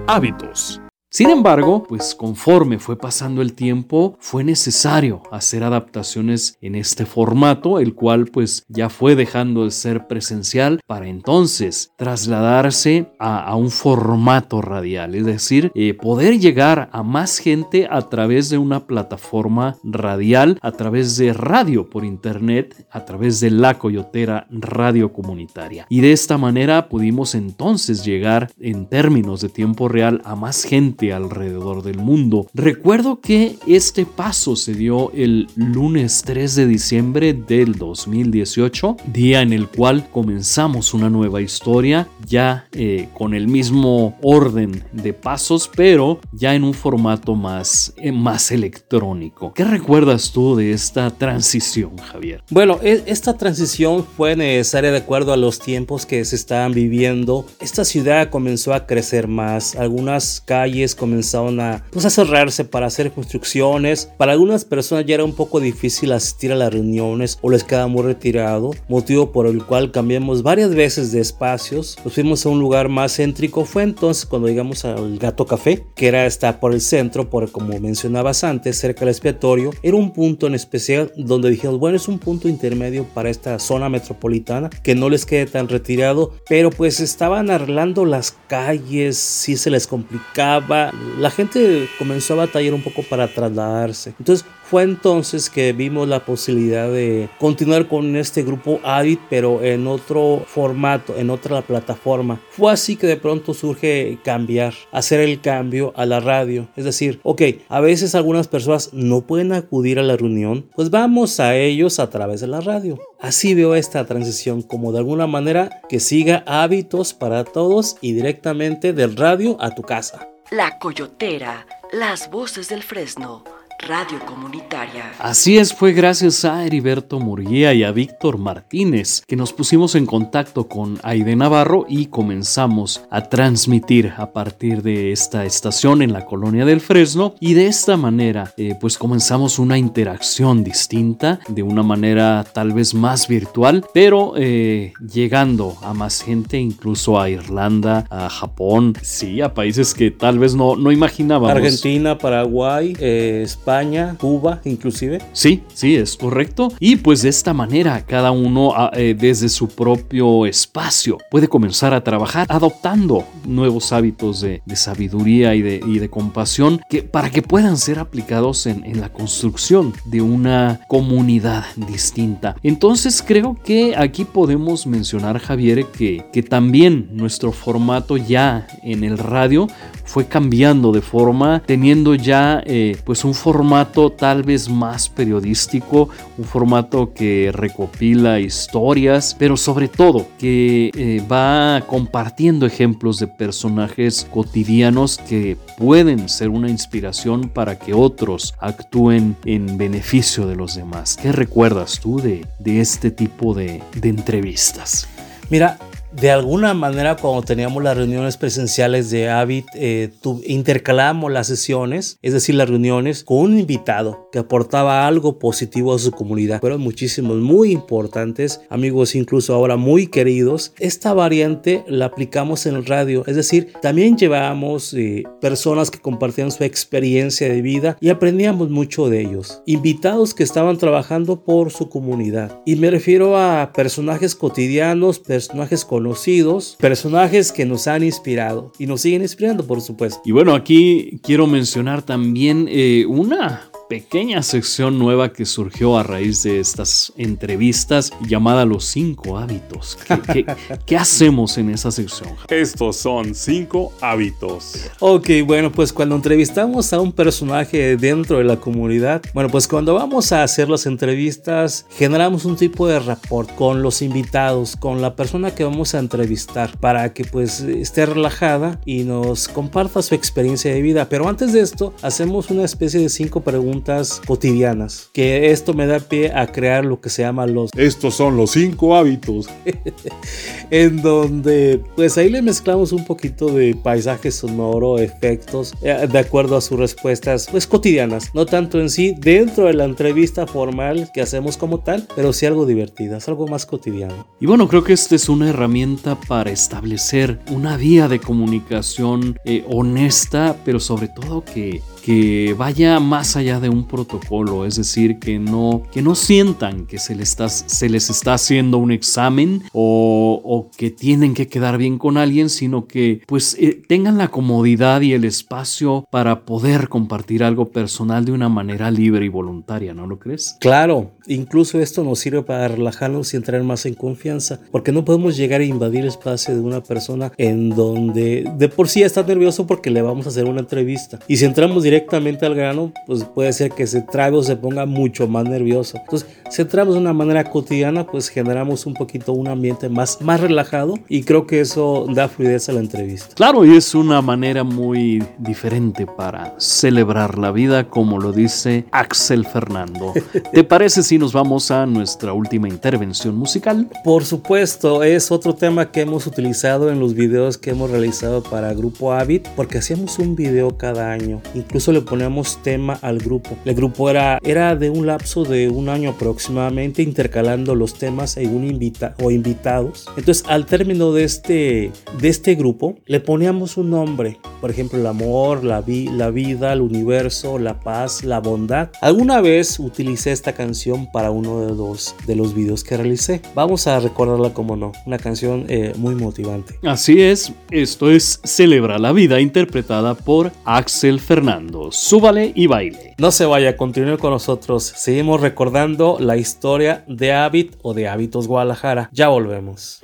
Hábitos. 0.06 0.83
Sin 1.16 1.30
embargo, 1.30 1.84
pues 1.84 2.12
conforme 2.12 2.80
fue 2.80 2.98
pasando 2.98 3.40
el 3.40 3.52
tiempo, 3.52 4.16
fue 4.18 4.42
necesario 4.42 5.22
hacer 5.30 5.62
adaptaciones 5.62 6.58
en 6.60 6.74
este 6.74 7.06
formato, 7.06 7.78
el 7.78 7.94
cual 7.94 8.24
pues 8.26 8.64
ya 8.66 8.88
fue 8.88 9.14
dejando 9.14 9.64
de 9.64 9.70
ser 9.70 10.08
presencial 10.08 10.80
para 10.88 11.06
entonces 11.06 11.92
trasladarse 11.96 13.12
a, 13.20 13.54
un 13.54 13.70
formato 13.70 14.60
radial, 14.60 15.14
es 15.14 15.24
decir, 15.24 15.70
eh, 15.76 15.94
poder 15.94 16.40
llegar 16.40 16.90
a 16.90 17.04
más 17.04 17.38
gente 17.38 17.86
a 17.88 18.08
través 18.08 18.50
de 18.50 18.58
una 18.58 18.88
plataforma 18.88 19.76
radial, 19.84 20.58
a 20.62 20.72
través 20.72 21.16
de 21.16 21.32
radio 21.32 21.88
por 21.90 22.04
internet, 22.04 22.88
a 22.90 23.04
través 23.04 23.38
de 23.38 23.52
la 23.52 23.78
Coyotera 23.78 24.48
Radio 24.50 25.12
Comunitaria. 25.12 25.86
Y 25.88 26.00
de 26.00 26.10
esta 26.10 26.38
manera 26.38 26.88
pudimos 26.88 27.36
entonces 27.36 28.04
llegar 28.04 28.50
en 28.58 28.88
términos 28.88 29.42
de 29.42 29.48
tiempo 29.48 29.86
real 29.86 30.20
a 30.24 30.34
más 30.34 30.64
gente 30.64 31.03
alrededor 31.10 31.82
del 31.82 31.98
mundo. 31.98 32.46
Recuerdo 32.54 33.20
que 33.20 33.56
este 33.66 34.06
paso 34.06 34.56
se 34.56 34.74
dio 34.74 35.10
el 35.12 35.48
lunes 35.56 36.22
3 36.24 36.54
de 36.54 36.66
diciembre 36.66 37.32
del 37.32 37.74
2018, 37.74 38.96
día 39.12 39.42
en 39.42 39.52
el 39.52 39.68
cual 39.68 40.08
comenzamos 40.10 40.94
una 40.94 41.10
nueva 41.10 41.42
historia, 41.42 42.08
ya 42.26 42.66
eh, 42.72 43.08
con 43.14 43.34
el 43.34 43.48
mismo 43.48 44.16
orden 44.22 44.84
de 44.92 45.12
pasos, 45.12 45.70
pero 45.74 46.20
ya 46.32 46.54
en 46.54 46.64
un 46.64 46.74
formato 46.74 47.34
más, 47.34 47.94
eh, 47.96 48.12
más 48.12 48.50
electrónico. 48.50 49.52
¿Qué 49.54 49.64
recuerdas 49.64 50.32
tú 50.32 50.56
de 50.56 50.72
esta 50.72 51.10
transición, 51.10 51.96
Javier? 51.98 52.42
Bueno, 52.50 52.78
e, 52.82 53.02
esta 53.06 53.36
transición 53.36 54.04
fue 54.16 54.36
necesaria 54.36 54.90
de 54.90 54.98
acuerdo 54.98 55.32
a 55.32 55.36
los 55.36 55.58
tiempos 55.58 56.06
que 56.06 56.24
se 56.24 56.36
estaban 56.36 56.72
viviendo. 56.72 57.46
Esta 57.60 57.84
ciudad 57.84 58.30
comenzó 58.30 58.74
a 58.74 58.86
crecer 58.86 59.28
más, 59.28 59.76
algunas 59.76 60.40
calles 60.40 60.93
comenzaron 60.94 61.60
a, 61.60 61.84
pues, 61.90 62.04
a 62.04 62.10
cerrarse 62.10 62.64
para 62.64 62.86
hacer 62.86 63.12
construcciones. 63.12 64.08
Para 64.16 64.32
algunas 64.32 64.64
personas 64.64 65.06
ya 65.06 65.14
era 65.14 65.24
un 65.24 65.34
poco 65.34 65.60
difícil 65.60 66.12
asistir 66.12 66.52
a 66.52 66.56
las 66.56 66.72
reuniones 66.72 67.38
o 67.42 67.50
les 67.50 67.64
quedaba 67.64 67.86
muy 67.86 68.02
retirado, 68.02 68.72
motivo 68.88 69.32
por 69.32 69.46
el 69.46 69.64
cual 69.64 69.90
cambiamos 69.90 70.42
varias 70.42 70.74
veces 70.74 71.12
de 71.12 71.20
espacios. 71.20 71.96
Nos 72.04 72.14
fuimos 72.14 72.44
a 72.44 72.48
un 72.48 72.60
lugar 72.60 72.88
más 72.88 73.16
céntrico. 73.16 73.64
Fue 73.64 73.82
entonces 73.82 74.26
cuando 74.26 74.48
llegamos 74.48 74.84
al 74.84 75.18
Gato 75.18 75.46
Café, 75.46 75.84
que 75.94 76.08
era 76.08 76.26
está 76.26 76.60
por 76.60 76.72
el 76.72 76.80
centro, 76.80 77.30
por 77.30 77.50
como 77.50 77.78
mencionabas 77.78 78.44
antes, 78.44 78.78
cerca 78.78 79.00
del 79.00 79.10
expiatorio. 79.10 79.70
Era 79.82 79.96
un 79.96 80.12
punto 80.12 80.46
en 80.46 80.54
especial 80.54 81.12
donde 81.16 81.50
dijimos, 81.50 81.78
bueno, 81.78 81.96
es 81.96 82.08
un 82.08 82.18
punto 82.18 82.48
intermedio 82.48 83.04
para 83.14 83.30
esta 83.30 83.58
zona 83.58 83.88
metropolitana 83.88 84.70
que 84.82 84.94
no 84.94 85.08
les 85.08 85.26
quede 85.26 85.46
tan 85.46 85.68
retirado, 85.68 86.32
pero 86.48 86.70
pues 86.70 87.00
estaban 87.00 87.50
arreglando 87.50 88.04
las 88.04 88.36
calles, 88.48 89.16
si 89.16 89.56
se 89.56 89.70
les 89.70 89.86
complicaba 89.86 90.73
la 91.18 91.30
gente 91.30 91.88
comenzó 91.98 92.34
a 92.34 92.46
batallar 92.46 92.74
un 92.74 92.82
poco 92.82 93.02
para 93.02 93.28
trasladarse. 93.28 94.14
Entonces 94.18 94.46
fue 94.64 94.82
entonces 94.82 95.50
que 95.50 95.72
vimos 95.72 96.08
la 96.08 96.24
posibilidad 96.24 96.90
de 96.90 97.28
continuar 97.38 97.86
con 97.86 98.16
este 98.16 98.42
grupo 98.42 98.80
Adit, 98.82 99.20
pero 99.28 99.62
en 99.62 99.86
otro 99.86 100.42
formato, 100.46 101.16
en 101.16 101.30
otra 101.30 101.62
plataforma. 101.62 102.40
Fue 102.50 102.72
así 102.72 102.96
que 102.96 103.06
de 103.06 103.16
pronto 103.16 103.52
surge 103.52 104.18
cambiar, 104.24 104.74
hacer 104.90 105.20
el 105.20 105.40
cambio 105.40 105.92
a 105.96 106.06
la 106.06 106.20
radio. 106.20 106.68
Es 106.76 106.84
decir, 106.84 107.20
ok, 107.22 107.42
a 107.68 107.80
veces 107.80 108.14
algunas 108.14 108.48
personas 108.48 108.92
no 108.92 109.20
pueden 109.20 109.52
acudir 109.52 109.98
a 109.98 110.02
la 110.02 110.16
reunión, 110.16 110.66
pues 110.74 110.90
vamos 110.90 111.40
a 111.40 111.56
ellos 111.56 112.00
a 112.00 112.10
través 112.10 112.40
de 112.40 112.46
la 112.46 112.60
radio. 112.60 112.98
Así 113.20 113.54
veo 113.54 113.74
esta 113.74 114.04
transición 114.06 114.62
como 114.62 114.92
de 114.92 114.98
alguna 114.98 115.26
manera 115.26 115.82
que 115.88 116.00
siga 116.00 116.42
hábitos 116.46 117.14
para 117.14 117.44
todos 117.44 117.96
y 118.00 118.12
directamente 118.12 118.92
del 118.92 119.16
radio 119.16 119.56
a 119.60 119.70
tu 119.74 119.82
casa. 119.82 120.33
La 120.50 120.78
Coyotera, 120.78 121.66
las 121.90 122.30
voces 122.30 122.68
del 122.68 122.82
Fresno, 122.82 123.44
Radio 123.88 124.18
Comunitaria. 124.24 125.12
Así 125.18 125.58
es, 125.58 125.74
fue 125.74 125.92
gracias 125.92 126.46
a 126.46 126.64
Heriberto 126.64 127.20
Murguía 127.20 127.74
y 127.74 127.84
a 127.84 127.92
Víctor 127.92 128.38
Martínez 128.38 129.22
que 129.26 129.36
nos 129.36 129.52
pusimos 129.52 129.94
en 129.94 130.06
contacto 130.06 130.68
con 130.68 130.98
Aide 131.02 131.36
Navarro 131.36 131.84
y 131.86 132.06
comenzamos 132.06 133.04
a 133.10 133.28
transmitir 133.28 134.14
a 134.16 134.32
partir 134.32 134.82
de 134.82 135.12
esta 135.12 135.44
estación 135.44 136.00
en 136.00 136.14
la 136.14 136.24
colonia 136.24 136.64
del 136.64 136.80
Fresno 136.80 137.34
y 137.40 137.52
de 137.52 137.66
esta 137.66 137.98
manera 137.98 138.54
eh, 138.56 138.74
pues 138.80 138.96
comenzamos 138.96 139.58
una 139.58 139.76
interacción 139.76 140.64
distinta 140.64 141.40
de 141.48 141.62
una 141.62 141.82
manera 141.82 142.42
tal 142.54 142.72
vez 142.72 142.94
más 142.94 143.28
virtual 143.28 143.84
pero 143.92 144.32
eh, 144.36 144.94
llegando 145.12 145.76
a 145.82 145.92
más 145.92 146.22
gente 146.22 146.58
incluso 146.58 147.20
a 147.20 147.28
Irlanda, 147.28 148.06
a 148.08 148.30
Japón, 148.30 148.94
sí, 149.02 149.42
a 149.42 149.52
países 149.52 149.92
que 149.92 150.10
tal 150.10 150.38
vez 150.38 150.54
no, 150.54 150.74
no 150.74 150.90
imaginábamos. 150.90 151.50
Argentina, 151.50 152.16
Paraguay, 152.16 152.96
eh, 152.98 153.42
España 153.44 153.73
España, 153.74 154.14
Cuba 154.20 154.60
inclusive. 154.64 155.18
Sí, 155.32 155.64
sí, 155.74 155.96
es 155.96 156.16
correcto. 156.16 156.72
Y 156.78 156.96
pues 156.96 157.22
de 157.22 157.28
esta 157.28 157.52
manera 157.52 158.04
cada 158.06 158.30
uno 158.30 158.72
ah, 158.76 158.92
eh, 158.94 159.16
desde 159.18 159.48
su 159.48 159.66
propio 159.66 160.46
espacio 160.46 161.18
puede 161.28 161.48
comenzar 161.48 161.92
a 161.92 162.04
trabajar 162.04 162.46
adoptando 162.50 163.24
nuevos 163.44 163.92
hábitos 163.92 164.40
de, 164.40 164.62
sabiduría 164.74 165.56
y 165.56 165.62
de, 165.62 165.80
de, 165.80 166.08
compasión 166.08 166.80
que, 166.88 167.02
para 167.02 167.30
que 167.30 167.42
puedan 167.42 167.76
ser 167.76 167.98
aplicados 167.98 168.66
en, 168.66 168.84
la 169.00 169.08
construcción 169.08 169.92
de 170.04 170.20
una 170.20 170.80
comunidad 170.86 171.64
distinta. 171.88 172.54
Entonces 172.62 173.24
creo 173.26 173.56
que 173.64 173.96
aquí 173.96 174.24
podemos 174.24 174.86
mencionar, 174.86 175.40
Javier, 175.40 175.86
que, 175.86 176.26
que 176.32 176.42
también 176.44 177.08
nuestro 177.12 177.50
formato 177.50 178.16
ya 178.16 178.68
en 178.84 179.02
el 179.02 179.18
radio 179.18 179.66
fue 180.04 180.26
cambiando 180.26 180.92
de 180.92 181.00
forma, 181.00 181.62
teniendo 181.66 182.14
ya 182.14 182.62
eh, 182.66 182.96
pues 183.04 183.24
un 183.24 183.34
formato 183.34 183.53
formato 183.54 184.10
tal 184.10 184.42
vez 184.42 184.68
más 184.68 185.08
periodístico, 185.08 186.08
un 186.36 186.44
formato 186.44 187.14
que 187.14 187.52
recopila 187.52 188.40
historias, 188.40 189.36
pero 189.38 189.56
sobre 189.56 189.86
todo 189.86 190.26
que 190.40 190.90
eh, 190.92 191.22
va 191.30 191.80
compartiendo 191.86 192.66
ejemplos 192.66 193.20
de 193.20 193.28
personajes 193.28 194.26
cotidianos 194.28 195.18
que 195.18 195.56
pueden 195.78 196.28
ser 196.28 196.48
una 196.48 196.68
inspiración 196.68 197.48
para 197.48 197.78
que 197.78 197.94
otros 197.94 198.54
actúen 198.58 199.36
en 199.44 199.78
beneficio 199.78 200.48
de 200.48 200.56
los 200.56 200.74
demás. 200.74 201.16
¿Qué 201.22 201.30
recuerdas 201.30 202.00
tú 202.00 202.18
de, 202.18 202.44
de 202.58 202.80
este 202.80 203.12
tipo 203.12 203.54
de, 203.54 203.80
de 203.94 204.08
entrevistas? 204.08 205.06
Mira, 205.48 205.78
de 206.14 206.30
alguna 206.30 206.74
manera 206.74 207.16
cuando 207.16 207.42
teníamos 207.42 207.82
las 207.82 207.96
reuniones 207.96 208.36
presenciales 208.36 209.10
de 209.10 209.30
Avid, 209.30 209.64
eh, 209.74 210.10
intercalábamos 210.46 211.32
las 211.32 211.48
sesiones, 211.48 212.18
es 212.22 212.32
decir, 212.32 212.54
las 212.54 212.68
reuniones, 212.68 213.24
con 213.24 213.38
un 213.38 213.58
invitado 213.58 214.23
que 214.34 214.38
aportaba 214.40 215.06
algo 215.06 215.38
positivo 215.38 215.94
a 215.94 215.98
su 215.98 216.10
comunidad. 216.10 216.60
Fueron 216.60 216.82
muchísimos, 216.82 217.38
muy 217.38 217.72
importantes, 217.72 218.60
amigos 218.68 219.14
incluso 219.14 219.54
ahora 219.54 219.76
muy 219.76 220.08
queridos. 220.08 220.74
Esta 220.78 221.14
variante 221.14 221.84
la 221.88 222.06
aplicamos 222.06 222.66
en 222.66 222.74
el 222.74 222.84
radio, 222.84 223.24
es 223.26 223.36
decir, 223.36 223.72
también 223.80 224.18
llevábamos 224.18 224.92
eh, 224.92 225.24
personas 225.40 225.90
que 225.90 226.00
compartían 226.00 226.50
su 226.50 226.64
experiencia 226.64 227.48
de 227.48 227.62
vida 227.62 227.96
y 228.00 228.10
aprendíamos 228.10 228.68
mucho 228.68 229.08
de 229.08 229.22
ellos. 229.22 229.62
Invitados 229.64 230.34
que 230.34 230.42
estaban 230.42 230.76
trabajando 230.76 231.42
por 231.42 231.70
su 231.70 231.88
comunidad. 231.88 232.60
Y 232.66 232.76
me 232.76 232.90
refiero 232.90 233.38
a 233.38 233.72
personajes 233.72 234.34
cotidianos, 234.34 235.18
personajes 235.18 235.84
con 235.84 235.94
conocidos, 235.94 236.76
personajes 236.80 237.52
que 237.52 237.64
nos 237.64 237.86
han 237.86 238.02
inspirado 238.02 238.72
y 238.80 238.86
nos 238.86 239.02
siguen 239.02 239.22
inspirando, 239.22 239.64
por 239.64 239.80
supuesto. 239.80 240.20
Y 240.24 240.32
bueno, 240.32 240.52
aquí 240.52 241.20
quiero 241.22 241.46
mencionar 241.46 242.02
también 242.02 242.66
eh, 242.68 243.06
una 243.06 243.70
pequeña 243.94 244.42
sección 244.42 244.98
nueva 244.98 245.32
que 245.32 245.46
surgió 245.46 245.96
a 245.96 246.02
raíz 246.02 246.42
de 246.42 246.58
estas 246.58 247.12
entrevistas 247.16 248.10
llamada 248.26 248.64
Los 248.64 248.86
cinco 248.86 249.38
hábitos. 249.38 249.96
¿Qué, 250.84 250.96
hacemos 250.96 251.56
en 251.58 251.70
esa 251.70 251.92
sección? 251.92 252.30
Estos 252.48 252.96
son 252.96 253.36
cinco 253.36 253.92
hábitos. 254.00 254.90
Ok, 254.98 255.28
bueno, 255.46 255.70
pues 255.70 255.92
cuando 255.92 256.16
entrevistamos 256.16 256.92
a 256.92 257.00
un 257.00 257.12
personaje 257.12 257.96
dentro 257.96 258.38
de 258.38 258.44
la 258.44 258.56
comunidad, 258.56 259.22
bueno, 259.32 259.48
pues 259.48 259.68
cuando 259.68 259.94
vamos 259.94 260.32
a 260.32 260.42
hacer 260.42 260.68
las 260.68 260.86
entrevistas, 260.86 261.86
generamos 261.96 262.44
un 262.46 262.56
tipo 262.56 262.88
de 262.88 262.98
rapport 262.98 263.54
con 263.54 263.80
los 263.80 264.02
invitados, 264.02 264.74
con 264.74 265.02
la 265.02 265.14
persona 265.14 265.54
que 265.54 265.62
vamos 265.62 265.94
a 265.94 266.00
entrevistar, 266.00 266.76
para 266.78 267.12
que 267.12 267.24
pues 267.24 267.60
esté 267.60 268.06
relajada 268.06 268.80
y 268.84 269.04
nos 269.04 269.46
comparta 269.46 270.02
su 270.02 270.16
experiencia 270.16 270.74
de 270.74 270.82
vida. 270.82 271.08
Pero 271.08 271.28
antes 271.28 271.52
de 271.52 271.60
esto, 271.60 271.94
hacemos 272.02 272.50
una 272.50 272.64
especie 272.64 272.98
de 272.98 273.08
cinco 273.08 273.42
preguntas 273.42 273.83
cotidianas, 274.26 275.10
que 275.12 275.50
esto 275.50 275.74
me 275.74 275.86
da 275.86 276.00
pie 276.00 276.32
a 276.34 276.46
crear 276.46 276.84
lo 276.84 277.00
que 277.00 277.10
se 277.10 277.22
llama 277.22 277.46
los... 277.46 277.70
Estos 277.76 278.14
son 278.14 278.36
los 278.36 278.52
cinco 278.52 278.96
hábitos. 278.96 279.48
en 280.70 281.02
donde 281.02 281.80
pues 281.94 282.16
ahí 282.18 282.28
le 282.28 282.42
mezclamos 282.42 282.92
un 282.92 283.04
poquito 283.04 283.46
de 283.46 283.74
paisaje 283.74 284.30
sonoro, 284.30 284.98
efectos, 284.98 285.74
eh, 285.82 286.08
de 286.10 286.18
acuerdo 286.18 286.56
a 286.56 286.60
sus 286.60 286.78
respuestas 286.78 287.48
pues 287.50 287.66
cotidianas, 287.66 288.34
no 288.34 288.46
tanto 288.46 288.80
en 288.80 288.90
sí 288.90 289.14
dentro 289.18 289.66
de 289.66 289.74
la 289.74 289.84
entrevista 289.84 290.46
formal 290.46 291.10
que 291.12 291.22
hacemos 291.22 291.56
como 291.56 291.80
tal, 291.80 292.06
pero 292.16 292.32
sí 292.32 292.46
algo 292.46 292.66
divertidas, 292.66 293.28
algo 293.28 293.46
más 293.46 293.66
cotidiano. 293.66 294.26
Y 294.40 294.46
bueno, 294.46 294.68
creo 294.68 294.84
que 294.84 294.92
esta 294.92 295.14
es 295.14 295.28
una 295.28 295.50
herramienta 295.50 296.18
para 296.28 296.50
establecer 296.50 297.40
una 297.50 297.76
vía 297.76 298.08
de 298.08 298.20
comunicación 298.20 299.38
eh, 299.44 299.64
honesta, 299.68 300.56
pero 300.64 300.80
sobre 300.80 301.08
todo 301.08 301.44
que 301.44 301.82
que 302.04 302.54
vaya 302.58 303.00
más 303.00 303.34
allá 303.34 303.60
de 303.60 303.70
un 303.70 303.88
protocolo, 303.88 304.66
es 304.66 304.76
decir, 304.76 305.18
que 305.18 305.38
no, 305.38 305.84
que 305.90 306.02
no 306.02 306.14
sientan 306.14 306.84
que 306.84 306.98
se 306.98 307.14
les, 307.14 307.30
está, 307.30 307.48
se 307.48 307.88
les 307.88 308.10
está 308.10 308.34
haciendo 308.34 308.76
un 308.76 308.92
examen 308.92 309.62
o, 309.72 310.38
o, 310.44 310.70
que 310.76 310.90
tienen 310.90 311.32
que 311.32 311.46
quedar 311.46 311.78
bien 311.78 311.96
con 311.96 312.18
alguien, 312.18 312.50
sino 312.50 312.86
que 312.86 313.22
pues 313.26 313.56
eh, 313.58 313.80
tengan 313.88 314.18
la 314.18 314.28
comodidad 314.28 315.00
y 315.00 315.14
el 315.14 315.24
espacio 315.24 316.06
para 316.10 316.44
poder 316.44 316.90
compartir 316.90 317.42
algo 317.42 317.70
personal 317.70 318.26
de 318.26 318.32
una 318.32 318.50
manera 318.50 318.90
libre 318.90 319.24
y 319.24 319.30
voluntaria, 319.30 319.94
¿no 319.94 320.06
lo 320.06 320.18
crees? 320.18 320.58
Claro, 320.60 321.12
incluso 321.26 321.80
esto 321.80 322.04
nos 322.04 322.18
sirve 322.18 322.42
para 322.42 322.68
relajarnos 322.68 323.32
y 323.32 323.38
entrar 323.38 323.62
más 323.62 323.86
en 323.86 323.94
confianza, 323.94 324.60
porque 324.70 324.92
no 324.92 325.06
podemos 325.06 325.38
llegar 325.38 325.62
a 325.62 325.64
invadir 325.64 326.02
el 326.02 326.08
espacio 326.08 326.54
de 326.54 326.60
una 326.60 326.82
persona 326.82 327.32
en 327.38 327.70
donde 327.70 328.44
de 328.58 328.68
por 328.68 328.90
sí 328.90 329.02
está 329.02 329.22
nervioso 329.22 329.66
porque 329.66 329.88
le 329.88 330.02
vamos 330.02 330.26
a 330.26 330.28
hacer 330.28 330.44
una 330.44 330.60
entrevista. 330.60 331.18
Y 331.28 331.38
si 331.38 331.46
entramos 331.46 331.82
directamente 331.82 331.93
directamente 331.94 332.44
al 332.44 332.56
grano, 332.56 332.92
pues 333.06 333.22
puede 333.22 333.52
ser 333.52 333.70
que 333.70 333.86
se 333.86 334.02
trabe 334.02 334.36
o 334.36 334.42
se 334.42 334.56
ponga 334.56 334.84
mucho 334.84 335.28
más 335.28 335.44
nervioso. 335.44 335.98
Entonces, 335.98 336.28
si 336.50 336.62
entramos 336.62 336.94
de 336.94 337.00
una 337.00 337.12
manera 337.12 337.44
cotidiana, 337.44 338.04
pues 338.04 338.28
generamos 338.28 338.84
un 338.86 338.94
poquito 338.94 339.32
un 339.32 339.46
ambiente 339.46 339.88
más, 339.88 340.20
más 340.20 340.40
relajado 340.40 340.94
y 341.08 341.22
creo 341.22 341.46
que 341.46 341.60
eso 341.60 342.06
da 342.12 342.28
fluidez 342.28 342.68
a 342.68 342.72
la 342.72 342.80
entrevista. 342.80 343.34
Claro, 343.36 343.64
y 343.64 343.76
es 343.76 343.94
una 343.94 344.20
manera 344.22 344.64
muy 344.64 345.22
diferente 345.38 346.04
para 346.04 346.54
celebrar 346.58 347.38
la 347.38 347.52
vida, 347.52 347.88
como 347.88 348.18
lo 348.18 348.32
dice 348.32 348.86
Axel 348.90 349.46
Fernando. 349.46 350.12
¿Te 350.52 350.64
parece 350.64 351.04
si 351.04 351.16
nos 351.16 351.32
vamos 351.32 351.70
a 351.70 351.86
nuestra 351.86 352.32
última 352.32 352.68
intervención 352.68 353.36
musical? 353.36 353.88
Por 354.02 354.24
supuesto, 354.24 355.04
es 355.04 355.30
otro 355.30 355.54
tema 355.54 355.92
que 355.92 356.00
hemos 356.00 356.26
utilizado 356.26 356.90
en 356.90 356.98
los 356.98 357.14
videos 357.14 357.56
que 357.56 357.70
hemos 357.70 357.90
realizado 357.90 358.42
para 358.42 358.74
Grupo 358.74 359.12
Avid, 359.12 359.42
porque 359.54 359.78
hacíamos 359.78 360.18
un 360.18 360.34
video 360.34 360.76
cada 360.76 361.12
año. 361.12 361.40
Incluso 361.54 361.83
le 361.92 362.00
poníamos 362.00 362.62
tema 362.62 362.98
al 363.02 363.18
grupo. 363.18 363.56
El 363.64 363.74
grupo 363.74 364.10
era, 364.10 364.38
era 364.44 364.76
de 364.76 364.90
un 364.90 365.06
lapso 365.06 365.44
de 365.44 365.68
un 365.68 365.88
año 365.88 366.10
aproximadamente, 366.10 367.02
intercalando 367.02 367.74
los 367.74 367.94
temas 367.94 368.32
según 368.32 368.64
invita 368.64 369.14
o 369.22 369.30
invitados. 369.30 370.06
Entonces, 370.16 370.44
al 370.48 370.66
término 370.66 371.12
de 371.12 371.24
este, 371.24 371.92
de 372.20 372.28
este 372.28 372.54
grupo, 372.54 372.96
le 373.06 373.20
poníamos 373.20 373.76
un 373.76 373.90
nombre. 373.90 374.38
Por 374.64 374.70
ejemplo, 374.70 374.98
el 374.98 375.06
amor, 375.06 375.62
la, 375.62 375.82
vi, 375.82 376.08
la 376.08 376.30
vida, 376.30 376.72
el 376.72 376.80
universo, 376.80 377.58
la 377.58 377.80
paz, 377.80 378.24
la 378.24 378.40
bondad. 378.40 378.88
Alguna 379.02 379.42
vez 379.42 379.78
utilicé 379.78 380.32
esta 380.32 380.54
canción 380.54 381.06
para 381.12 381.30
uno 381.30 381.60
de 381.60 381.74
los, 381.74 382.14
de 382.26 382.34
los 382.34 382.54
videos 382.54 382.82
que 382.82 382.96
realicé. 382.96 383.42
Vamos 383.54 383.86
a 383.86 384.00
recordarla 384.00 384.54
como 384.54 384.74
no. 384.74 384.92
Una 385.04 385.18
canción 385.18 385.66
eh, 385.68 385.92
muy 385.98 386.14
motivante. 386.14 386.78
Así 386.82 387.20
es, 387.20 387.52
esto 387.70 388.10
es 388.10 388.40
Celebra 388.42 388.98
la 388.98 389.12
vida 389.12 389.38
interpretada 389.38 390.14
por 390.14 390.50
Axel 390.64 391.20
Fernando. 391.20 391.92
Súbale 391.92 392.50
y 392.54 392.66
baile. 392.66 393.16
No 393.18 393.32
se 393.32 393.44
vaya, 393.44 393.76
continúe 393.76 394.16
con 394.16 394.30
nosotros. 394.30 394.94
Seguimos 394.96 395.42
recordando 395.42 396.16
la 396.18 396.38
historia 396.38 397.04
de 397.06 397.34
Habit 397.34 397.74
o 397.82 397.92
de 397.92 398.08
Hábitos 398.08 398.48
Guadalajara. 398.48 399.10
Ya 399.12 399.28
volvemos. 399.28 400.00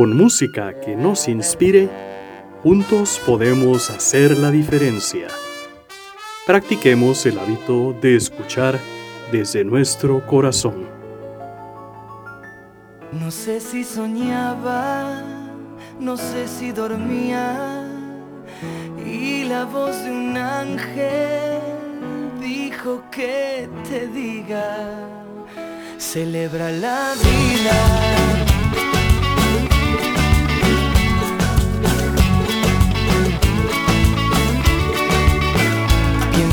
Con 0.00 0.16
música 0.16 0.80
que 0.80 0.96
nos 0.96 1.28
inspire, 1.28 1.90
juntos 2.62 3.20
podemos 3.26 3.90
hacer 3.90 4.38
la 4.38 4.50
diferencia. 4.50 5.28
Practiquemos 6.46 7.26
el 7.26 7.38
hábito 7.38 7.94
de 8.00 8.16
escuchar 8.16 8.80
desde 9.30 9.62
nuestro 9.62 10.26
corazón. 10.26 10.88
No 13.12 13.30
sé 13.30 13.60
si 13.60 13.84
soñaba, 13.84 15.22
no 15.98 16.16
sé 16.16 16.48
si 16.48 16.72
dormía 16.72 17.86
y 19.04 19.44
la 19.44 19.66
voz 19.66 20.02
de 20.02 20.12
un 20.12 20.34
ángel 20.34 21.60
dijo 22.40 23.02
que 23.10 23.68
te 23.86 24.06
diga, 24.06 24.98
celebra 25.98 26.70
la 26.70 27.12
vida. 27.22 28.39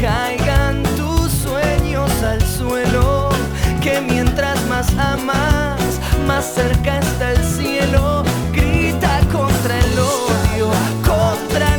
caigan 0.00 0.82
tus 0.96 1.30
sueños 1.30 2.10
al 2.22 2.42
suelo. 2.42 3.30
Que 3.80 4.00
mientras 4.00 4.64
más 4.66 4.88
amas, 4.96 5.80
más 6.26 6.44
cerca 6.54 6.98
está 6.98 7.32
el 7.32 7.44
cielo. 7.44 8.22
Grita 8.52 9.20
contra 9.32 9.78
el 9.78 9.98
odio, 9.98 10.70
contra 11.04 11.71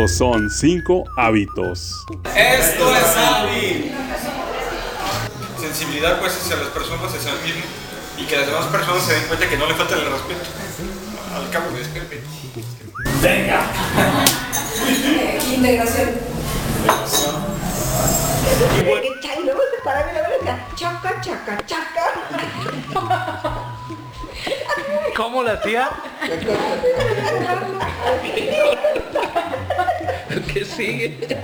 Estos 0.00 0.16
son 0.16 0.48
cinco 0.48 1.04
hábitos. 1.14 2.06
Esto 2.34 2.96
es 2.96 3.16
hábil. 3.18 3.92
Sensibilidad 5.60 6.18
pues 6.18 6.38
hacia 6.38 6.56
las 6.56 6.68
personas, 6.68 7.12
hacia 7.12 7.32
el 7.32 7.42
mismo 7.42 7.60
y 8.16 8.24
que 8.24 8.34
las 8.34 8.46
demás 8.46 8.64
personas 8.68 9.04
se 9.04 9.12
den 9.12 9.24
cuenta 9.24 9.46
que 9.46 9.58
no 9.58 9.66
le 9.66 9.74
falta 9.74 9.96
el 9.96 10.10
respeto. 10.10 10.40
Al 11.36 11.50
cabo 11.50 11.70
de 11.72 11.82
este 11.82 12.00
Integración. 15.54 16.08
Y 18.78 18.82
bueno, 18.82 19.02
Y 19.20 20.22
verga. 20.22 20.66
Chaca, 20.76 21.20
chaca, 21.20 21.58
chaca. 21.66 23.49
¿Cómo 25.20 25.42
la 25.42 25.52
hacía? 25.52 25.90
¿Qué 30.50 30.64
sigue? 30.64 31.38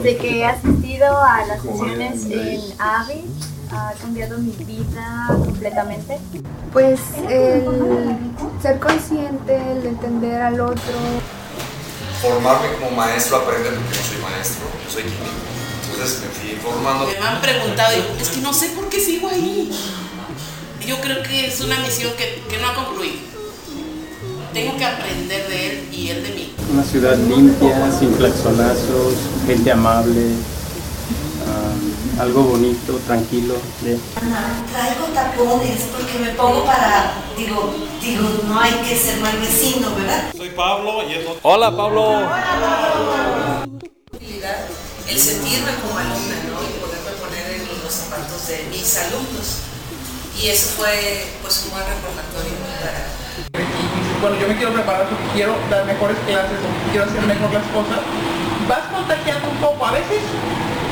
De 0.00 0.16
que 0.16 0.38
he 0.38 0.44
asistido 0.44 1.22
a 1.22 1.46
las 1.46 1.62
sesiones 1.62 2.24
en 2.24 2.80
AVI, 2.80 3.24
ha 3.70 3.92
cambiado 4.00 4.38
mi 4.38 4.50
vida 4.64 5.28
completamente. 5.28 6.18
Pues 6.72 6.98
el 7.30 7.64
ser 8.60 8.80
consciente, 8.80 9.54
el 9.54 9.86
entender 9.86 10.42
al 10.42 10.60
otro. 10.62 10.94
Formarme 12.20 12.74
como 12.80 12.90
maestro, 12.90 13.36
aprender 13.36 13.72
porque 13.72 13.98
no 13.98 14.04
soy 14.04 14.18
maestro, 14.18 14.64
yo 14.84 14.90
soy 14.90 15.02
químico. 15.04 15.30
Entonces 15.92 16.22
me 16.22 16.26
fui 16.26 16.56
formando. 16.56 17.06
Me 17.06 17.18
han 17.18 17.40
preguntado, 17.40 17.92
y 17.96 18.20
es 18.20 18.30
que 18.30 18.40
no 18.40 18.52
sé 18.52 18.70
por 18.70 18.88
qué 18.88 18.98
sigo 18.98 19.28
ahí. 19.28 19.70
Yo 20.86 21.00
creo 21.00 21.22
que 21.22 21.46
es 21.46 21.60
una 21.60 21.78
misión 21.78 22.12
que, 22.16 22.42
que 22.48 22.60
no 22.60 22.68
ha 22.68 22.74
concluido. 22.74 23.16
Tengo 24.52 24.76
que 24.76 24.84
aprender 24.84 25.48
de 25.48 25.70
él 25.70 25.88
y 25.90 26.08
él 26.10 26.22
de 26.22 26.30
mí. 26.30 26.54
Una 26.72 26.84
ciudad 26.84 27.16
limpia, 27.16 27.90
sin 27.98 28.12
claxonazos, 28.12 29.14
gente 29.46 29.72
amable, 29.72 30.28
ah, 31.48 32.22
algo 32.22 32.42
bonito, 32.42 33.00
tranquilo. 33.06 33.54
bien. 33.82 33.98
Traigo 34.14 35.06
tapones 35.12 35.86
porque 35.90 36.18
me 36.18 36.30
pongo 36.34 36.64
para, 36.64 37.14
digo, 37.36 37.74
digo, 38.00 38.28
no 38.46 38.60
hay 38.60 38.74
que 38.86 38.96
ser 38.96 39.18
mal 39.20 39.36
vecino, 39.40 39.88
¿verdad? 39.96 40.32
soy 40.36 40.50
Pablo 40.50 41.02
y 41.08 41.14
él 41.14 41.24
no. 41.24 41.34
Hola 41.42 41.76
Pablo. 41.76 42.28
El 45.08 45.18
sentirme 45.18 45.70
como 45.82 45.98
alumna, 45.98 46.36
¿no? 46.46 46.62
Y 46.62 46.80
poderme 46.80 47.10
poner 47.20 47.60
en 47.60 47.82
los 47.82 47.92
zapatos 47.92 48.46
de 48.48 48.66
mis 48.70 48.96
alumnos. 48.98 49.63
Y 50.40 50.48
eso 50.48 50.68
fue 50.76 51.26
pues 51.42 51.64
un 51.64 51.70
buen 51.70 51.84
recordatorio 51.86 52.52
para 52.80 53.24
bueno, 54.24 54.40
yo 54.40 54.48
me 54.48 54.56
quiero 54.56 54.72
preparar 54.72 55.04
porque 55.04 55.24
quiero 55.34 55.54
dar 55.68 55.84
mejores 55.84 56.16
clases 56.24 56.56
o 56.56 56.90
quiero 56.90 57.04
hacer 57.04 57.20
mejor 57.28 57.52
las 57.52 57.66
cosas, 57.76 58.00
vas 58.66 58.88
contagiando 58.88 59.50
un 59.50 59.58
poco. 59.58 59.84
A 59.84 59.92
veces 59.92 60.16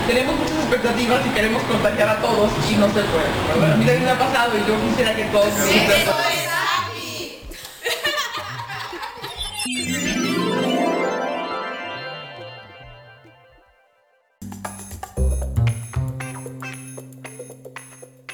tenemos 0.06 0.36
muchas 0.36 0.58
expectativas 0.58 1.24
y 1.24 1.30
queremos 1.30 1.62
contagiar 1.62 2.10
a 2.10 2.20
todos 2.20 2.50
y 2.68 2.74
no 2.76 2.86
se 2.88 3.00
puede, 3.08 3.32
¿verdad? 3.48 3.72
A 3.72 3.76
mí 3.76 3.86
también 3.86 4.04
me 4.04 4.10
ha 4.10 4.18
pasado 4.18 4.52
y 4.52 4.60
yo 4.68 4.76
quisiera 4.84 5.16
que 5.16 5.24
todos 5.32 5.48
me 5.48 6.51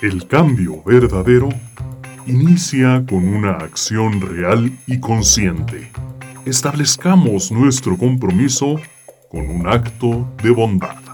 El 0.01 0.29
cambio 0.29 0.81
verdadero 0.85 1.49
inicia 2.25 3.05
con 3.05 3.27
una 3.27 3.55
acción 3.55 4.21
real 4.21 4.71
y 4.87 5.01
consciente. 5.01 5.91
Establezcamos 6.47 7.51
nuestro 7.51 7.99
compromiso 7.99 8.77
con 9.29 9.51
un 9.51 9.67
acto 9.67 10.33
de 10.41 10.51
bondad. 10.51 11.08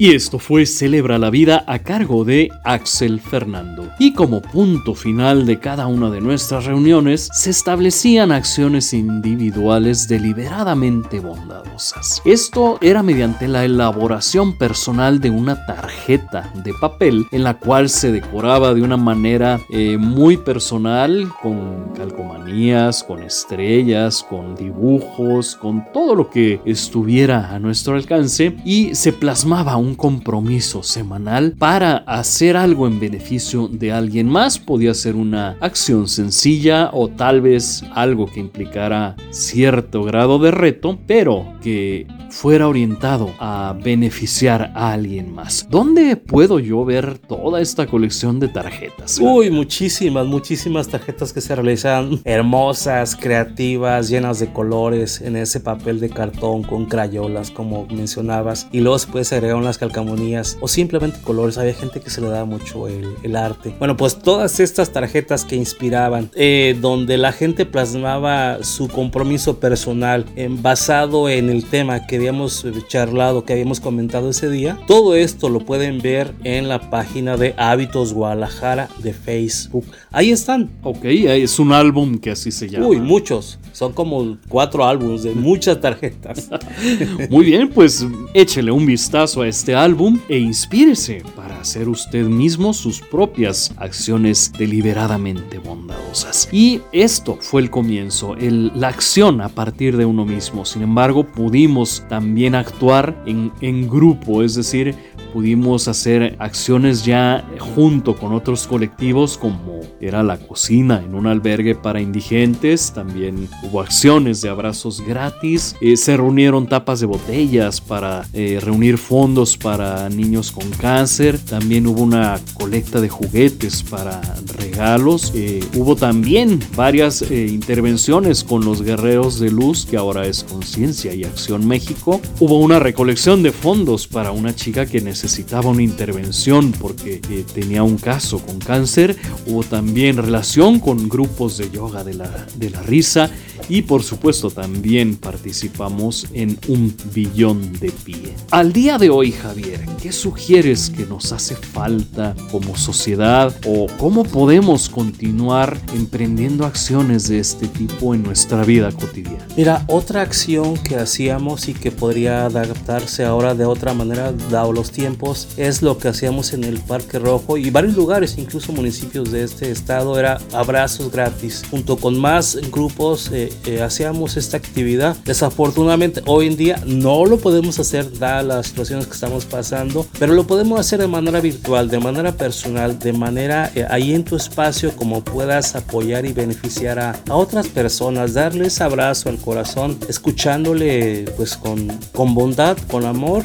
Y 0.00 0.14
esto 0.14 0.38
fue 0.38 0.64
Celebra 0.64 1.18
la 1.18 1.28
Vida 1.28 1.62
a 1.66 1.80
cargo 1.80 2.24
de 2.24 2.48
Axel 2.64 3.20
Fernando. 3.20 3.90
Y 3.98 4.14
como 4.14 4.40
punto 4.40 4.94
final 4.94 5.44
de 5.44 5.58
cada 5.58 5.88
una 5.88 6.08
de 6.08 6.22
nuestras 6.22 6.64
reuniones, 6.64 7.28
se 7.34 7.50
establecían 7.50 8.32
acciones 8.32 8.94
individuales 8.94 10.08
deliberadamente 10.08 11.20
bondadosas. 11.20 12.22
Esto 12.24 12.78
era 12.80 13.02
mediante 13.02 13.46
la 13.46 13.66
elaboración 13.66 14.56
personal 14.56 15.20
de 15.20 15.28
una 15.28 15.66
tarjeta 15.66 16.50
de 16.64 16.72
papel 16.80 17.26
en 17.30 17.44
la 17.44 17.58
cual 17.58 17.90
se 17.90 18.10
decoraba 18.10 18.72
de 18.72 18.80
una 18.80 18.96
manera 18.96 19.60
eh, 19.68 19.98
muy 19.98 20.38
personal, 20.38 21.30
con 21.42 21.92
calcomanías, 21.94 23.04
con 23.04 23.22
estrellas, 23.22 24.24
con 24.26 24.54
dibujos, 24.54 25.56
con 25.56 25.84
todo 25.92 26.14
lo 26.14 26.30
que 26.30 26.62
estuviera 26.64 27.54
a 27.54 27.58
nuestro 27.58 27.96
alcance 27.96 28.56
y 28.64 28.94
se 28.94 29.12
plasmaba 29.12 29.76
un 29.76 29.89
un 29.90 29.96
compromiso 29.96 30.82
semanal 30.82 31.54
para 31.58 31.98
hacer 31.98 32.56
algo 32.56 32.86
en 32.86 33.00
beneficio 33.00 33.68
de 33.68 33.92
alguien 33.92 34.28
más. 34.28 34.58
Podía 34.58 34.94
ser 34.94 35.16
una 35.16 35.56
acción 35.60 36.06
sencilla 36.06 36.90
o 36.92 37.08
tal 37.08 37.40
vez 37.40 37.82
algo 37.94 38.26
que 38.26 38.40
implicara 38.40 39.16
cierto 39.30 40.04
grado 40.04 40.38
de 40.38 40.52
reto, 40.52 40.98
pero 41.06 41.54
que 41.60 42.06
fuera 42.30 42.68
orientado 42.68 43.34
a 43.40 43.76
beneficiar 43.82 44.72
a 44.74 44.92
alguien 44.92 45.34
más. 45.34 45.66
¿Dónde 45.68 46.16
puedo 46.16 46.60
yo 46.60 46.84
ver 46.84 47.18
toda 47.18 47.60
esta 47.60 47.86
colección 47.86 48.38
de 48.38 48.48
tarjetas? 48.48 49.18
Uy, 49.20 49.50
muchísimas, 49.50 50.26
muchísimas 50.26 50.88
tarjetas 50.88 51.32
que 51.32 51.40
se 51.40 51.54
realizan 51.54 52.20
hermosas, 52.24 53.16
creativas, 53.16 54.08
llenas 54.08 54.38
de 54.38 54.52
colores 54.52 55.20
en 55.20 55.34
ese 55.36 55.58
papel 55.58 55.98
de 55.98 56.10
cartón 56.10 56.62
con 56.62 56.86
crayolas, 56.86 57.50
como 57.50 57.86
mencionabas, 57.86 58.68
y 58.70 58.80
luego 58.80 58.96
después 58.96 59.32
agregaron 59.32 59.64
las 59.64 59.78
calcamonías 59.80 60.58
o 60.60 60.68
simplemente 60.68 61.18
colores. 61.22 61.58
Había 61.58 61.74
gente 61.74 62.00
que 62.00 62.10
se 62.10 62.20
le 62.20 62.28
daba 62.28 62.44
mucho 62.44 62.86
el, 62.86 63.08
el 63.22 63.34
arte. 63.34 63.74
Bueno, 63.78 63.96
pues 63.96 64.18
todas 64.18 64.60
estas 64.60 64.92
tarjetas 64.92 65.44
que 65.44 65.56
inspiraban, 65.56 66.30
eh, 66.34 66.76
donde 66.80 67.16
la 67.16 67.32
gente 67.32 67.66
plasmaba 67.66 68.62
su 68.62 68.88
compromiso 68.88 69.58
personal 69.58 70.26
basado 70.48 71.28
en 71.28 71.50
el 71.50 71.64
tema 71.64 72.06
que 72.06 72.16
habíamos 72.16 72.66
charlado, 72.88 73.44
que 73.44 73.54
habíamos 73.54 73.80
comentado 73.80 74.30
ese 74.30 74.50
día. 74.50 74.78
Todo 74.86 75.14
esto 75.14 75.48
lo 75.48 75.60
pueden 75.60 76.00
ver 76.00 76.34
en 76.44 76.68
la 76.68 76.90
página 76.90 77.36
de 77.36 77.54
Hábitos 77.56 78.12
Guadalajara 78.12 78.88
de 79.02 79.12
Facebook. 79.12 79.86
Ahí 80.12 80.30
están. 80.30 80.70
Ok, 80.82 81.04
es 81.04 81.58
un 81.58 81.72
álbum 81.72 82.18
que 82.18 82.30
así 82.30 82.50
se 82.50 82.68
llama. 82.68 82.86
Uy, 82.86 83.00
muchos. 83.00 83.58
Son 83.72 83.92
como 83.92 84.36
cuatro 84.48 84.84
álbumes 84.84 85.22
de 85.22 85.34
muchas 85.34 85.80
tarjetas. 85.80 86.50
Muy 87.30 87.46
bien, 87.46 87.68
pues 87.68 88.06
échele 88.34 88.70
un 88.70 88.84
vistazo 88.84 89.42
a 89.42 89.48
este 89.48 89.69
álbum 89.74 90.18
e 90.28 90.38
inspírese 90.38 91.22
para 91.36 91.60
hacer 91.60 91.88
usted 91.88 92.26
mismo 92.26 92.72
sus 92.72 93.00
propias 93.00 93.72
acciones 93.76 94.52
deliberadamente 94.56 95.58
bondadosas. 95.58 96.48
Y 96.52 96.80
esto 96.92 97.38
fue 97.40 97.62
el 97.62 97.70
comienzo, 97.70 98.34
la 98.38 98.88
acción 98.88 99.40
a 99.40 99.48
partir 99.48 99.96
de 99.96 100.04
uno 100.04 100.24
mismo. 100.24 100.64
Sin 100.64 100.82
embargo, 100.82 101.24
pudimos 101.24 102.04
también 102.08 102.54
actuar 102.54 103.22
en, 103.26 103.52
en 103.60 103.88
grupo, 103.88 104.42
es 104.42 104.54
decir, 104.54 104.94
pudimos 105.32 105.88
hacer 105.88 106.36
acciones 106.38 107.04
ya 107.04 107.44
junto 107.58 108.16
con 108.16 108.32
otros 108.32 108.66
colectivos 108.66 109.38
como 109.38 109.80
era 110.00 110.22
la 110.22 110.38
cocina 110.38 111.02
en 111.04 111.14
un 111.14 111.26
albergue 111.26 111.74
para 111.74 112.00
indigentes, 112.00 112.92
también 112.92 113.48
hubo 113.62 113.80
acciones 113.80 114.40
de 114.40 114.48
abrazos 114.48 115.00
gratis, 115.06 115.76
eh, 115.80 115.96
se 115.96 116.16
reunieron 116.16 116.66
tapas 116.66 117.00
de 117.00 117.06
botellas 117.06 117.80
para 117.80 118.26
eh, 118.32 118.58
reunir 118.62 118.98
fondos 118.98 119.56
para 119.56 120.08
niños 120.08 120.50
con 120.52 120.68
cáncer, 120.70 121.38
también 121.38 121.86
hubo 121.86 122.02
una 122.02 122.40
colecta 122.54 123.00
de 123.00 123.08
juguetes 123.08 123.82
para 123.82 124.20
regalos, 124.56 125.32
eh, 125.34 125.60
hubo 125.76 125.96
también 125.96 126.60
varias 126.76 127.22
intervenciones 127.30 128.42
con 128.44 128.64
los 128.64 128.82
guerreros 128.82 129.38
de 129.38 129.50
luz 129.50 129.86
que 129.86 129.96
ahora 129.96 130.26
es 130.26 130.44
Conciencia 130.44 131.14
y 131.14 131.24
Acción 131.24 131.66
México, 131.66 132.20
hubo 132.38 132.58
una 132.58 132.78
recolección 132.78 133.42
de 133.42 133.52
fondos 133.52 134.06
para 134.06 134.30
una 134.32 134.54
chica 134.54 134.86
que 134.86 135.00
necesitaba 135.00 135.19
necesitaba 135.22 135.68
una 135.68 135.82
intervención 135.82 136.72
porque 136.72 137.20
eh, 137.28 137.44
tenía 137.52 137.82
un 137.82 137.98
caso 137.98 138.38
con 138.38 138.58
cáncer. 138.58 139.18
Hubo 139.46 139.62
también 139.62 140.16
relación 140.16 140.80
con 140.80 141.10
grupos 141.10 141.58
de 141.58 141.70
yoga 141.70 142.04
de 142.04 142.14
la, 142.14 142.46
de 142.56 142.70
la 142.70 142.80
risa 142.80 143.30
y 143.68 143.82
por 143.82 144.02
supuesto 144.02 144.50
también 144.50 145.16
participamos 145.16 146.26
en 146.32 146.58
un 146.68 146.94
billón 147.14 147.72
de 147.74 147.90
pie. 147.90 148.34
Al 148.50 148.72
día 148.72 148.98
de 148.98 149.10
hoy, 149.10 149.32
Javier, 149.32 149.84
¿qué 150.02 150.10
sugieres 150.10 150.90
que 150.90 151.04
nos 151.04 151.32
hace 151.32 151.54
falta 151.54 152.34
como 152.50 152.76
sociedad 152.76 153.54
o 153.66 153.86
cómo 153.98 154.24
podemos 154.24 154.88
continuar 154.88 155.78
emprendiendo 155.94 156.64
acciones 156.64 157.28
de 157.28 157.38
este 157.38 157.68
tipo 157.68 158.14
en 158.14 158.22
nuestra 158.22 158.64
vida 158.64 158.90
cotidiana? 158.90 159.46
Mira, 159.56 159.84
otra 159.88 160.22
acción 160.22 160.76
que 160.78 160.96
hacíamos 160.96 161.68
y 161.68 161.74
que 161.74 161.90
podría 161.90 162.46
adaptarse 162.46 163.24
ahora 163.24 163.54
de 163.54 163.66
otra 163.66 163.94
manera, 163.94 164.32
dado 164.50 164.72
los 164.72 164.90
tiempos, 164.90 165.09
es 165.56 165.82
lo 165.82 165.98
que 165.98 166.08
hacíamos 166.08 166.52
en 166.52 166.64
el 166.64 166.80
Parque 166.80 167.18
Rojo 167.18 167.56
y 167.56 167.70
varios 167.70 167.94
lugares, 167.94 168.36
incluso 168.38 168.72
municipios 168.72 169.30
de 169.30 169.44
este 169.44 169.70
estado, 169.70 170.18
era 170.18 170.38
abrazos 170.52 171.10
gratis. 171.10 171.62
Junto 171.70 171.96
con 171.96 172.18
más 172.18 172.56
grupos 172.70 173.30
eh, 173.32 173.52
eh, 173.66 173.82
hacíamos 173.82 174.36
esta 174.36 174.56
actividad. 174.56 175.16
Desafortunadamente 175.24 176.22
hoy 176.26 176.46
en 176.46 176.56
día 176.56 176.82
no 176.86 177.24
lo 177.24 177.38
podemos 177.38 177.78
hacer 177.78 178.18
dadas 178.18 178.44
las 178.44 178.66
situaciones 178.68 179.06
que 179.06 179.14
estamos 179.14 179.44
pasando, 179.44 180.06
pero 180.18 180.34
lo 180.34 180.46
podemos 180.46 180.78
hacer 180.78 181.00
de 181.00 181.08
manera 181.08 181.40
virtual, 181.40 181.88
de 181.88 181.98
manera 181.98 182.32
personal, 182.32 182.98
de 182.98 183.12
manera 183.12 183.70
eh, 183.74 183.86
ahí 183.88 184.14
en 184.14 184.24
tu 184.24 184.36
espacio 184.36 184.94
como 184.96 185.22
puedas 185.22 185.74
apoyar 185.74 186.24
y 186.24 186.32
beneficiar 186.32 186.98
a, 186.98 187.20
a 187.28 187.34
otras 187.34 187.68
personas, 187.68 188.34
darles 188.34 188.80
abrazo 188.80 189.28
al 189.28 189.38
corazón, 189.38 189.98
escuchándole 190.08 191.24
pues 191.36 191.56
con, 191.56 191.88
con 192.12 192.34
bondad, 192.34 192.76
con 192.90 193.04
amor, 193.04 193.44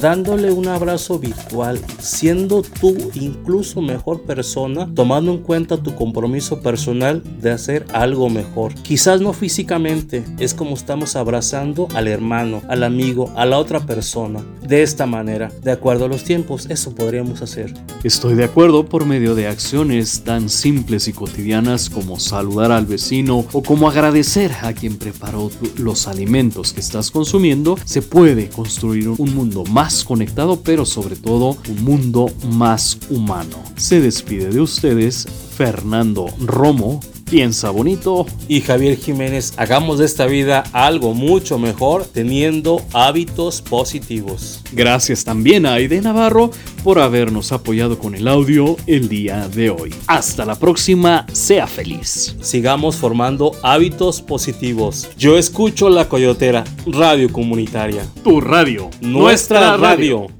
dándole 0.00 0.50
un 0.50 0.68
abrazo 0.68 0.97
virtual, 1.20 1.80
siendo 2.00 2.62
tú 2.62 2.96
incluso 3.14 3.80
mejor 3.80 4.22
persona, 4.22 4.88
tomando 4.94 5.32
en 5.32 5.38
cuenta 5.38 5.82
tu 5.82 5.94
compromiso 5.94 6.60
personal 6.60 7.22
de 7.40 7.52
hacer 7.52 7.86
algo 7.92 8.28
mejor. 8.28 8.74
Quizás 8.74 9.20
no 9.20 9.32
físicamente, 9.32 10.24
es 10.38 10.54
como 10.54 10.74
estamos 10.74 11.14
abrazando 11.14 11.88
al 11.94 12.08
hermano, 12.08 12.62
al 12.68 12.82
amigo, 12.82 13.32
a 13.36 13.46
la 13.46 13.58
otra 13.58 13.86
persona. 13.86 14.42
De 14.66 14.82
esta 14.82 15.06
manera, 15.06 15.50
de 15.62 15.72
acuerdo 15.72 16.06
a 16.06 16.08
los 16.08 16.24
tiempos, 16.24 16.66
eso 16.68 16.94
podríamos 16.94 17.42
hacer. 17.42 17.72
Estoy 18.02 18.34
de 18.34 18.44
acuerdo 18.44 18.86
por 18.86 19.06
medio 19.06 19.34
de 19.34 19.46
acciones 19.46 20.22
tan 20.24 20.48
simples 20.48 21.08
y 21.08 21.12
cotidianas 21.12 21.88
como 21.88 22.18
saludar 22.18 22.72
al 22.72 22.86
vecino 22.86 23.44
o 23.52 23.62
como 23.62 23.88
agradecer 23.88 24.52
a 24.62 24.72
quien 24.72 24.98
preparó 24.98 25.50
los 25.76 26.08
alimentos 26.08 26.72
que 26.72 26.80
estás 26.80 27.10
consumiendo, 27.10 27.76
se 27.84 28.02
puede 28.02 28.48
construir 28.48 29.08
un 29.08 29.34
mundo 29.34 29.64
más 29.64 30.04
conectado 30.04 30.60
pero 30.62 30.86
sobre 30.88 31.16
todo 31.16 31.56
un 31.68 31.84
mundo 31.84 32.30
más 32.50 32.98
humano. 33.10 33.62
Se 33.76 34.00
despide 34.00 34.48
de 34.50 34.60
ustedes 34.60 35.26
Fernando 35.56 36.26
Romo, 36.38 37.00
piensa 37.28 37.70
bonito. 37.70 38.26
Y 38.48 38.60
Javier 38.60 38.96
Jiménez, 38.96 39.54
hagamos 39.56 39.98
de 39.98 40.06
esta 40.06 40.26
vida 40.26 40.64
algo 40.72 41.14
mucho 41.14 41.58
mejor 41.58 42.04
teniendo 42.04 42.82
hábitos 42.92 43.60
positivos. 43.62 44.62
Gracias 44.72 45.24
también 45.24 45.66
a 45.66 45.74
Aide 45.74 46.00
Navarro 46.00 46.50
por 46.84 46.98
habernos 46.98 47.52
apoyado 47.52 47.98
con 47.98 48.14
el 48.14 48.28
audio 48.28 48.76
el 48.86 49.08
día 49.08 49.48
de 49.48 49.70
hoy. 49.70 49.94
Hasta 50.06 50.44
la 50.44 50.54
próxima, 50.54 51.26
sea 51.32 51.66
feliz. 51.66 52.36
Sigamos 52.40 52.96
formando 52.96 53.52
hábitos 53.62 54.22
positivos. 54.22 55.08
Yo 55.18 55.36
escucho 55.36 55.88
La 55.88 56.08
Coyotera, 56.08 56.64
radio 56.86 57.32
comunitaria. 57.32 58.06
Tu 58.22 58.40
radio. 58.40 58.90
Nuestra, 59.00 59.76
radio. 59.76 59.80
radio. 59.80 60.37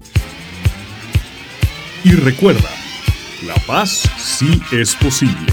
Y 2.09 2.13
recuerda, 2.13 2.71
la 3.47 3.55
paz 3.67 4.09
sí 4.17 4.63
es 4.73 4.95
posible. 4.95 5.53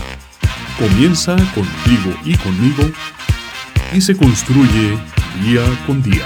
Comienza 0.80 1.36
contigo 1.53 2.18
y 2.24 2.34
conmigo 2.38 2.89
y 3.91 3.99
se 3.99 4.16
construye 4.16 4.97
día 5.43 5.64
con 5.86 6.01
día. 6.01 6.24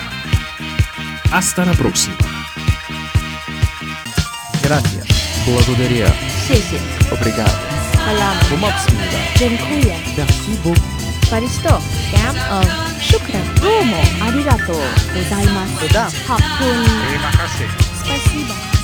Hasta 1.32 1.66
la 1.66 1.74
próxima. 1.74 2.16
Gracias. 4.62 5.08
Благодаря. 5.48 6.14
Gracias. 6.48 6.84
Obrigado. 7.12 7.58
Salam. 7.96 8.38
Помогсмида. 8.50 9.20
Dziękuję. 9.40 9.96
Merci. 10.18 10.58
Paristo. 11.32 11.82
Of 12.52 12.68
Shukran. 13.02 13.48
Arigato. 14.22 14.80
Gozaimasu. 15.14 15.88
Hakun. 16.28 16.86
Спасибо. 18.04 18.79